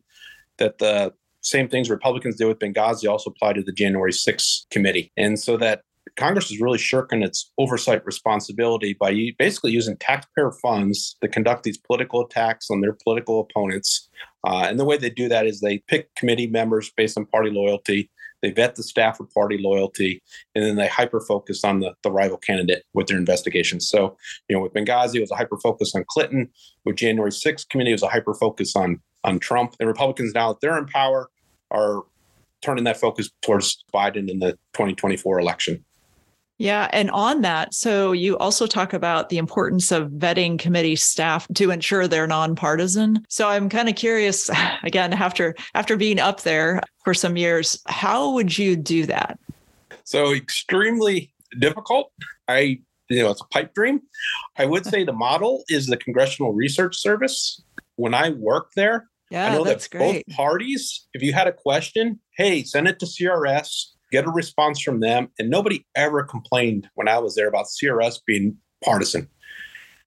that 0.58 0.78
the 0.78 1.12
same 1.40 1.68
things 1.68 1.90
Republicans 1.90 2.36
did 2.36 2.46
with 2.46 2.60
Benghazi 2.60 3.10
also 3.10 3.30
apply 3.30 3.54
to 3.54 3.62
the 3.62 3.72
January 3.72 4.12
6th 4.12 4.68
committee. 4.70 5.10
And 5.16 5.38
so 5.38 5.56
that 5.56 5.82
Congress 6.16 6.50
is 6.50 6.60
really 6.60 6.78
shirking 6.78 7.22
its 7.22 7.50
oversight 7.58 8.04
responsibility 8.04 8.94
by 8.94 9.30
basically 9.38 9.72
using 9.72 9.96
taxpayer 9.96 10.52
funds 10.62 11.16
to 11.22 11.28
conduct 11.28 11.64
these 11.64 11.78
political 11.78 12.24
attacks 12.24 12.70
on 12.70 12.80
their 12.80 12.96
political 13.04 13.40
opponents. 13.40 14.08
Uh, 14.46 14.66
and 14.68 14.78
the 14.78 14.84
way 14.84 14.96
they 14.96 15.10
do 15.10 15.28
that 15.28 15.46
is 15.46 15.60
they 15.60 15.78
pick 15.88 16.14
committee 16.14 16.46
members 16.46 16.92
based 16.96 17.16
on 17.16 17.26
party 17.26 17.50
loyalty. 17.50 18.10
They 18.42 18.50
vet 18.50 18.74
the 18.74 18.82
staff 18.82 19.16
for 19.16 19.24
party 19.24 19.58
loyalty, 19.58 20.20
and 20.54 20.64
then 20.64 20.76
they 20.76 20.88
hyper 20.88 21.20
focus 21.20 21.64
on 21.64 21.80
the, 21.80 21.94
the 22.02 22.10
rival 22.10 22.38
candidate 22.38 22.84
with 22.92 23.06
their 23.06 23.18
investigations. 23.18 23.88
So, 23.88 24.16
you 24.48 24.56
know, 24.56 24.62
with 24.62 24.72
Benghazi, 24.72 25.16
it 25.16 25.20
was 25.20 25.30
a 25.30 25.36
hyper 25.36 25.58
focus 25.58 25.94
on 25.94 26.04
Clinton. 26.08 26.50
With 26.84 26.96
January 26.96 27.30
6th 27.30 27.68
committee, 27.68 27.90
it 27.90 27.94
was 27.94 28.02
a 28.02 28.08
hyper 28.08 28.34
focus 28.34 28.74
on 28.76 29.00
on 29.24 29.38
Trump. 29.38 29.76
The 29.78 29.86
Republicans, 29.86 30.34
now 30.34 30.52
that 30.52 30.60
they're 30.60 30.76
in 30.76 30.86
power, 30.86 31.30
are 31.70 32.02
turning 32.60 32.84
that 32.84 32.96
focus 33.00 33.30
towards 33.42 33.84
Biden 33.92 34.30
in 34.30 34.38
the 34.38 34.52
2024 34.74 35.38
election. 35.38 35.84
Yeah. 36.62 36.88
And 36.92 37.10
on 37.10 37.40
that, 37.40 37.74
so 37.74 38.12
you 38.12 38.38
also 38.38 38.68
talk 38.68 38.92
about 38.92 39.30
the 39.30 39.38
importance 39.38 39.90
of 39.90 40.10
vetting 40.10 40.60
committee 40.60 40.94
staff 40.94 41.48
to 41.54 41.72
ensure 41.72 42.06
they're 42.06 42.28
nonpartisan. 42.28 43.24
So 43.28 43.48
I'm 43.48 43.68
kind 43.68 43.88
of 43.88 43.96
curious, 43.96 44.48
again, 44.84 45.12
after 45.12 45.56
after 45.74 45.96
being 45.96 46.20
up 46.20 46.42
there 46.42 46.80
for 47.04 47.14
some 47.14 47.36
years, 47.36 47.82
how 47.88 48.30
would 48.34 48.56
you 48.56 48.76
do 48.76 49.06
that? 49.06 49.40
So 50.04 50.32
extremely 50.34 51.34
difficult. 51.58 52.12
I 52.46 52.78
you 53.08 53.24
know, 53.24 53.32
it's 53.32 53.42
a 53.42 53.46
pipe 53.46 53.74
dream. 53.74 54.00
I 54.56 54.64
would 54.66 54.86
say 54.86 55.02
the 55.02 55.12
model 55.12 55.64
is 55.68 55.88
the 55.88 55.96
Congressional 55.96 56.52
Research 56.52 56.96
Service. 56.96 57.60
When 57.96 58.14
I 58.14 58.30
worked 58.30 58.76
there, 58.76 59.08
yeah, 59.32 59.50
I 59.50 59.54
know 59.56 59.64
that's 59.64 59.88
that 59.88 59.98
great. 59.98 60.24
both 60.26 60.36
parties, 60.36 61.08
if 61.12 61.22
you 61.22 61.32
had 61.32 61.48
a 61.48 61.52
question, 61.52 62.20
hey, 62.36 62.62
send 62.62 62.86
it 62.86 63.00
to 63.00 63.06
CRS, 63.06 63.86
get 64.12 64.26
a 64.26 64.30
response 64.30 64.80
from 64.80 65.00
them. 65.00 65.28
And 65.38 65.50
nobody 65.50 65.84
ever 65.96 66.22
complained 66.22 66.88
when 66.94 67.08
I 67.08 67.18
was 67.18 67.34
there 67.34 67.48
about 67.48 67.66
CRS 67.66 68.20
being 68.26 68.56
partisan. 68.84 69.28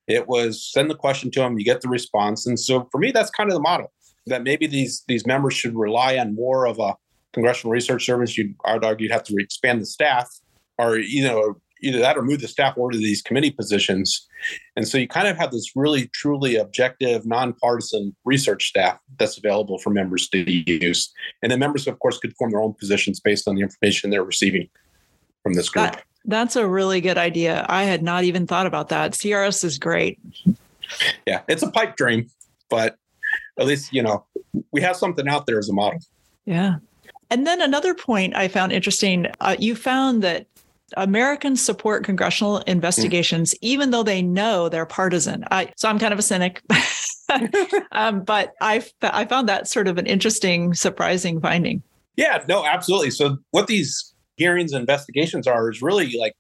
It 0.08 0.28
was 0.28 0.64
send 0.72 0.90
the 0.90 0.96
question 0.96 1.32
to 1.32 1.40
them, 1.40 1.58
you 1.58 1.66
get 1.66 1.82
the 1.82 1.90
response. 1.90 2.46
And 2.46 2.60
so 2.60 2.88
for 2.92 3.00
me, 3.00 3.12
that's 3.12 3.32
kind 3.32 3.50
of 3.50 3.56
the 3.56 3.62
model 3.62 3.92
that 4.28 4.44
maybe 4.44 4.68
these 4.68 5.04
these 5.08 5.26
members 5.26 5.54
should 5.54 5.76
rely 5.76 6.18
on 6.18 6.36
more 6.36 6.66
of 6.68 6.80
a 6.80 6.96
congressional 7.34 7.72
research 7.72 8.06
service. 8.06 8.38
You'd 8.38 8.56
I'd 8.66 8.84
argue 8.84 9.06
you'd 9.06 9.12
have 9.12 9.24
to 9.24 9.36
expand 9.38 9.82
the 9.82 9.86
staff 9.86 10.30
or 10.78 10.98
you 10.98 11.24
know 11.24 11.56
either 11.82 12.00
that 12.00 12.18
or 12.18 12.22
move 12.22 12.42
the 12.42 12.48
staff 12.48 12.78
over 12.78 12.92
to 12.92 12.98
these 12.98 13.22
committee 13.22 13.52
positions. 13.52 14.28
And 14.76 14.88
so 14.88 14.98
you 14.98 15.08
kind 15.08 15.28
of 15.28 15.38
have 15.38 15.52
this 15.52 15.76
really 15.76 16.08
truly 16.14 16.56
objective, 16.56 17.26
nonpartisan 17.26 18.16
research 18.26 18.68
staff 18.68 19.00
that's 19.20 19.38
available 19.38 19.78
for 19.78 19.90
members 19.90 20.30
to 20.30 20.50
use. 20.50 21.12
And 21.42 21.52
then 21.52 21.60
members, 21.60 21.88
of 21.88 22.00
course, 22.00 22.18
could 22.18 22.36
form 22.38 22.52
their 22.52 22.62
own 22.62 22.74
positions 22.74 23.20
based 23.20 23.48
on 23.48 23.56
the 23.56 23.62
information 23.62 24.10
they're 24.10 24.24
receiving 24.24 24.70
from 25.44 25.54
this 25.54 25.70
group. 25.70 25.92
That, 25.92 26.04
that's 26.26 26.56
a 26.56 26.68
really 26.68 27.02
good 27.02 27.18
idea. 27.18 27.66
I 27.70 27.84
had 27.84 28.02
not 28.02 28.24
even 28.24 28.48
thought 28.48 28.66
about 28.66 28.90
that. 28.90 29.12
CRS 29.12 29.64
is 29.64 29.78
great. 29.78 30.20
Yeah, 31.26 31.42
it's 31.48 31.64
a 31.64 31.72
pipe 31.72 31.96
dream, 31.96 32.30
but 32.70 32.96
at 33.60 33.66
least, 33.66 33.94
you 33.94 34.02
know, 34.02 34.26
we 34.72 34.82
have 34.82 34.96
something 34.96 35.28
out 35.28 35.46
there 35.46 35.60
as 35.60 35.70
a 35.70 35.74
model. 35.74 36.00
Yeah. 36.46 36.76
And 37.30 37.46
then 37.48 37.62
another 37.62 37.94
point 37.94 38.36
I 38.36 38.48
found 38.48 38.72
interesting 38.72 39.28
uh, 39.40 39.56
you 39.58 39.76
found 39.76 40.22
that 40.24 40.46
Americans 40.98 41.64
support 41.64 42.04
congressional 42.04 42.60
investigations, 42.60 43.54
mm. 43.54 43.58
even 43.62 43.92
though 43.92 44.04
they 44.04 44.22
know 44.22 44.70
they're 44.70 44.86
partisan. 44.86 45.44
I, 45.52 45.72
so 45.78 45.90
I'm 45.90 46.00
kind 46.00 46.14
of 46.14 46.20
a 46.20 46.24
cynic, 46.24 46.62
um, 47.92 48.24
but 48.24 48.54
I 48.62 48.84
I 49.02 49.26
found 49.26 49.50
that 49.50 49.68
sort 49.68 49.88
of 49.88 49.98
an 49.98 50.06
interesting, 50.06 50.74
surprising 50.74 51.42
finding. 51.42 51.82
Yeah, 52.16 52.44
no, 52.48 52.66
absolutely. 52.66 53.12
So 53.12 53.38
what 53.52 53.68
these 53.68 54.14
hearings 54.38 54.74
and 54.74 54.82
investigations 54.82 55.48
are 55.48 55.70
is 55.70 55.82
really 55.82 56.16
like 56.20 56.34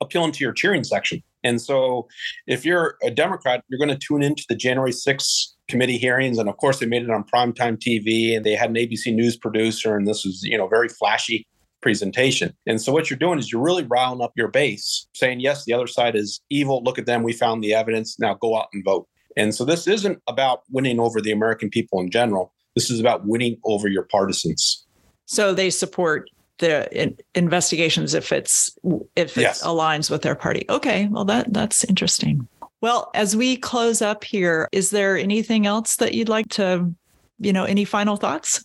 appealing 0.00 0.32
to 0.32 0.44
your 0.44 0.52
cheering 0.52 0.84
section. 0.84 1.22
And 1.44 1.60
so 1.60 2.08
if 2.46 2.64
you're 2.64 2.96
a 3.02 3.10
Democrat, 3.10 3.64
you're 3.68 3.78
going 3.78 3.96
to 3.96 3.98
tune 3.98 4.22
into 4.22 4.44
the 4.48 4.54
January 4.54 4.92
6th 4.92 5.48
committee 5.68 5.98
hearings. 5.98 6.38
And 6.38 6.48
of 6.48 6.56
course, 6.56 6.78
they 6.78 6.86
made 6.86 7.02
it 7.02 7.10
on 7.10 7.24
primetime 7.24 7.78
TV 7.78 8.36
and 8.36 8.44
they 8.44 8.54
had 8.54 8.70
an 8.70 8.76
ABC 8.76 9.12
News 9.14 9.36
producer. 9.36 9.96
And 9.96 10.06
this 10.06 10.24
was, 10.24 10.42
you 10.42 10.58
know, 10.58 10.68
very 10.68 10.88
flashy 10.88 11.46
presentation. 11.82 12.54
And 12.66 12.80
so 12.80 12.92
what 12.92 13.10
you're 13.10 13.18
doing 13.18 13.38
is 13.38 13.52
you're 13.52 13.60
really 13.60 13.84
riling 13.84 14.22
up 14.22 14.32
your 14.36 14.48
base, 14.48 15.06
saying, 15.14 15.40
yes, 15.40 15.64
the 15.64 15.74
other 15.74 15.86
side 15.86 16.16
is 16.16 16.40
evil. 16.48 16.82
Look 16.82 16.98
at 16.98 17.06
them. 17.06 17.22
We 17.22 17.32
found 17.32 17.62
the 17.62 17.74
evidence. 17.74 18.18
Now 18.18 18.34
go 18.34 18.56
out 18.56 18.68
and 18.72 18.84
vote. 18.84 19.08
And 19.36 19.54
so 19.54 19.64
this 19.64 19.86
isn't 19.86 20.22
about 20.26 20.62
winning 20.70 21.00
over 21.00 21.20
the 21.20 21.32
American 21.32 21.70
people 21.70 22.00
in 22.00 22.10
general. 22.10 22.52
This 22.74 22.90
is 22.90 23.00
about 23.00 23.26
winning 23.26 23.58
over 23.64 23.88
your 23.88 24.04
partisans. 24.04 24.86
So 25.26 25.52
they 25.52 25.70
support 25.70 26.30
the 26.58 26.88
in- 26.98 27.16
investigations 27.34 28.14
if 28.14 28.30
it's 28.32 28.76
if 29.16 29.36
it 29.36 29.42
yes. 29.42 29.62
aligns 29.62 30.10
with 30.10 30.22
their 30.22 30.34
party. 30.34 30.64
Okay, 30.68 31.08
well 31.08 31.24
that 31.24 31.52
that's 31.52 31.84
interesting. 31.84 32.46
Well, 32.80 33.10
as 33.14 33.36
we 33.36 33.56
close 33.56 34.02
up 34.02 34.24
here, 34.24 34.68
is 34.72 34.90
there 34.90 35.16
anything 35.16 35.66
else 35.66 35.96
that 35.96 36.14
you'd 36.14 36.28
like 36.28 36.48
to, 36.50 36.92
you 37.38 37.52
know, 37.52 37.64
any 37.64 37.84
final 37.84 38.16
thoughts? 38.16 38.64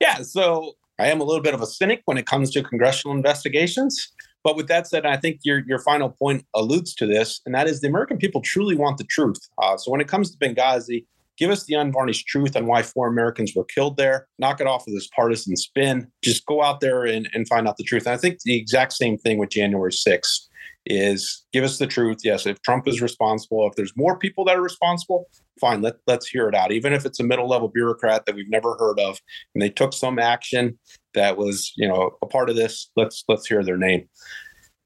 Yeah, 0.00 0.22
so 0.22 0.74
I 0.98 1.08
am 1.08 1.20
a 1.20 1.24
little 1.24 1.42
bit 1.42 1.54
of 1.54 1.62
a 1.62 1.66
cynic 1.66 2.02
when 2.06 2.18
it 2.18 2.26
comes 2.26 2.50
to 2.52 2.62
congressional 2.62 3.16
investigations. 3.16 4.12
But 4.42 4.56
with 4.56 4.68
that 4.68 4.86
said, 4.86 5.06
I 5.06 5.16
think 5.16 5.40
your 5.44 5.62
your 5.66 5.78
final 5.78 6.10
point 6.10 6.44
alludes 6.54 6.94
to 6.96 7.06
this, 7.06 7.40
and 7.44 7.54
that 7.54 7.68
is 7.68 7.80
the 7.80 7.88
American 7.88 8.18
people 8.18 8.40
truly 8.40 8.76
want 8.76 8.98
the 8.98 9.04
truth. 9.04 9.38
Uh, 9.58 9.76
so 9.76 9.90
when 9.90 10.00
it 10.00 10.08
comes 10.08 10.30
to 10.30 10.38
Benghazi, 10.38 11.04
give 11.36 11.50
us 11.50 11.64
the 11.64 11.74
unvarnished 11.74 12.26
truth 12.26 12.56
on 12.56 12.66
why 12.66 12.82
four 12.82 13.08
Americans 13.08 13.52
were 13.54 13.64
killed 13.64 13.96
there. 13.96 14.26
Knock 14.38 14.60
it 14.60 14.66
off 14.66 14.84
with 14.86 14.94
this 14.94 15.08
partisan 15.14 15.56
spin. 15.56 16.08
Just 16.22 16.46
go 16.46 16.62
out 16.62 16.80
there 16.80 17.04
and, 17.04 17.28
and 17.32 17.46
find 17.48 17.68
out 17.68 17.76
the 17.76 17.84
truth. 17.84 18.06
And 18.06 18.14
I 18.14 18.16
think 18.16 18.38
the 18.44 18.56
exact 18.56 18.92
same 18.92 19.18
thing 19.18 19.38
with 19.38 19.50
January 19.50 19.92
6th 19.92 20.48
is 20.86 21.44
give 21.52 21.64
us 21.64 21.78
the 21.78 21.86
truth. 21.86 22.18
Yes, 22.24 22.46
if 22.46 22.60
Trump 22.62 22.88
is 22.88 23.00
responsible, 23.00 23.68
if 23.68 23.76
there's 23.76 23.92
more 23.96 24.18
people 24.18 24.44
that 24.46 24.56
are 24.56 24.62
responsible, 24.62 25.28
fine, 25.60 25.82
let, 25.82 25.96
let's 26.06 26.26
hear 26.26 26.48
it 26.48 26.54
out. 26.54 26.72
Even 26.72 26.92
if 26.92 27.04
it's 27.04 27.20
a 27.20 27.24
middle 27.24 27.48
level 27.48 27.68
bureaucrat 27.68 28.26
that 28.26 28.34
we've 28.34 28.50
never 28.50 28.76
heard 28.78 28.98
of 28.98 29.20
and 29.54 29.62
they 29.62 29.70
took 29.70 29.92
some 29.92 30.18
action 30.18 30.78
that 31.14 31.36
was, 31.36 31.72
you 31.76 31.86
know, 31.86 32.16
a 32.22 32.26
part 32.26 32.50
of 32.50 32.56
this, 32.56 32.90
let's 32.96 33.24
let's 33.28 33.46
hear 33.46 33.62
their 33.62 33.76
name. 33.76 34.08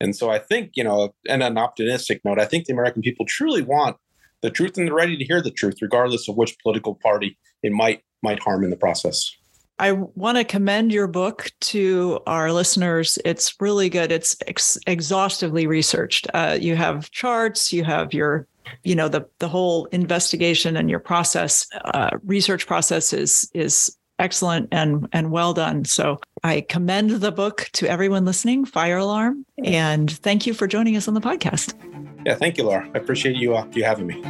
And 0.00 0.16
so 0.16 0.30
I 0.30 0.38
think, 0.38 0.72
you 0.74 0.84
know, 0.84 1.14
and 1.28 1.42
an 1.42 1.58
optimistic 1.58 2.22
note, 2.24 2.40
I 2.40 2.44
think 2.44 2.66
the 2.66 2.72
American 2.72 3.02
people 3.02 3.24
truly 3.26 3.62
want 3.62 3.96
the 4.40 4.50
truth 4.50 4.76
and 4.76 4.86
they're 4.86 4.94
ready 4.94 5.16
to 5.16 5.24
hear 5.24 5.40
the 5.40 5.50
truth, 5.50 5.76
regardless 5.80 6.28
of 6.28 6.36
which 6.36 6.58
political 6.62 6.96
party 6.96 7.38
it 7.62 7.72
might 7.72 8.02
might 8.22 8.42
harm 8.42 8.64
in 8.64 8.70
the 8.70 8.76
process. 8.76 9.30
I 9.78 9.92
want 9.92 10.38
to 10.38 10.44
commend 10.44 10.92
your 10.92 11.08
book 11.08 11.50
to 11.62 12.20
our 12.26 12.52
listeners. 12.52 13.18
It's 13.24 13.54
really 13.58 13.88
good. 13.88 14.12
It's 14.12 14.36
ex- 14.46 14.78
exhaustively 14.86 15.66
researched. 15.66 16.28
Uh, 16.32 16.56
you 16.60 16.76
have 16.76 17.10
charts. 17.10 17.72
You 17.72 17.82
have 17.82 18.14
your, 18.14 18.46
you 18.84 18.94
know, 18.94 19.08
the 19.08 19.26
the 19.38 19.48
whole 19.48 19.86
investigation 19.86 20.76
and 20.76 20.90
your 20.90 20.98
process, 20.98 21.66
uh, 21.94 22.10
research 22.24 22.66
process 22.66 23.12
is 23.12 23.50
is 23.54 23.96
excellent 24.18 24.68
and 24.72 25.08
and 25.12 25.30
well 25.30 25.52
done. 25.52 25.84
So 25.84 26.20
I 26.44 26.62
commend 26.62 27.10
the 27.10 27.32
book 27.32 27.68
to 27.74 27.88
everyone 27.88 28.24
listening. 28.24 28.64
Fire 28.64 28.98
Alarm, 28.98 29.44
and 29.64 30.10
thank 30.10 30.46
you 30.46 30.54
for 30.54 30.66
joining 30.66 30.96
us 30.96 31.08
on 31.08 31.14
the 31.14 31.20
podcast. 31.20 31.74
Yeah, 32.24 32.36
thank 32.36 32.56
you, 32.56 32.64
Laura. 32.64 32.88
I 32.94 32.98
appreciate 32.98 33.36
you 33.36 33.54
uh, 33.54 33.66
you 33.72 33.84
having 33.84 34.06
me. 34.06 34.22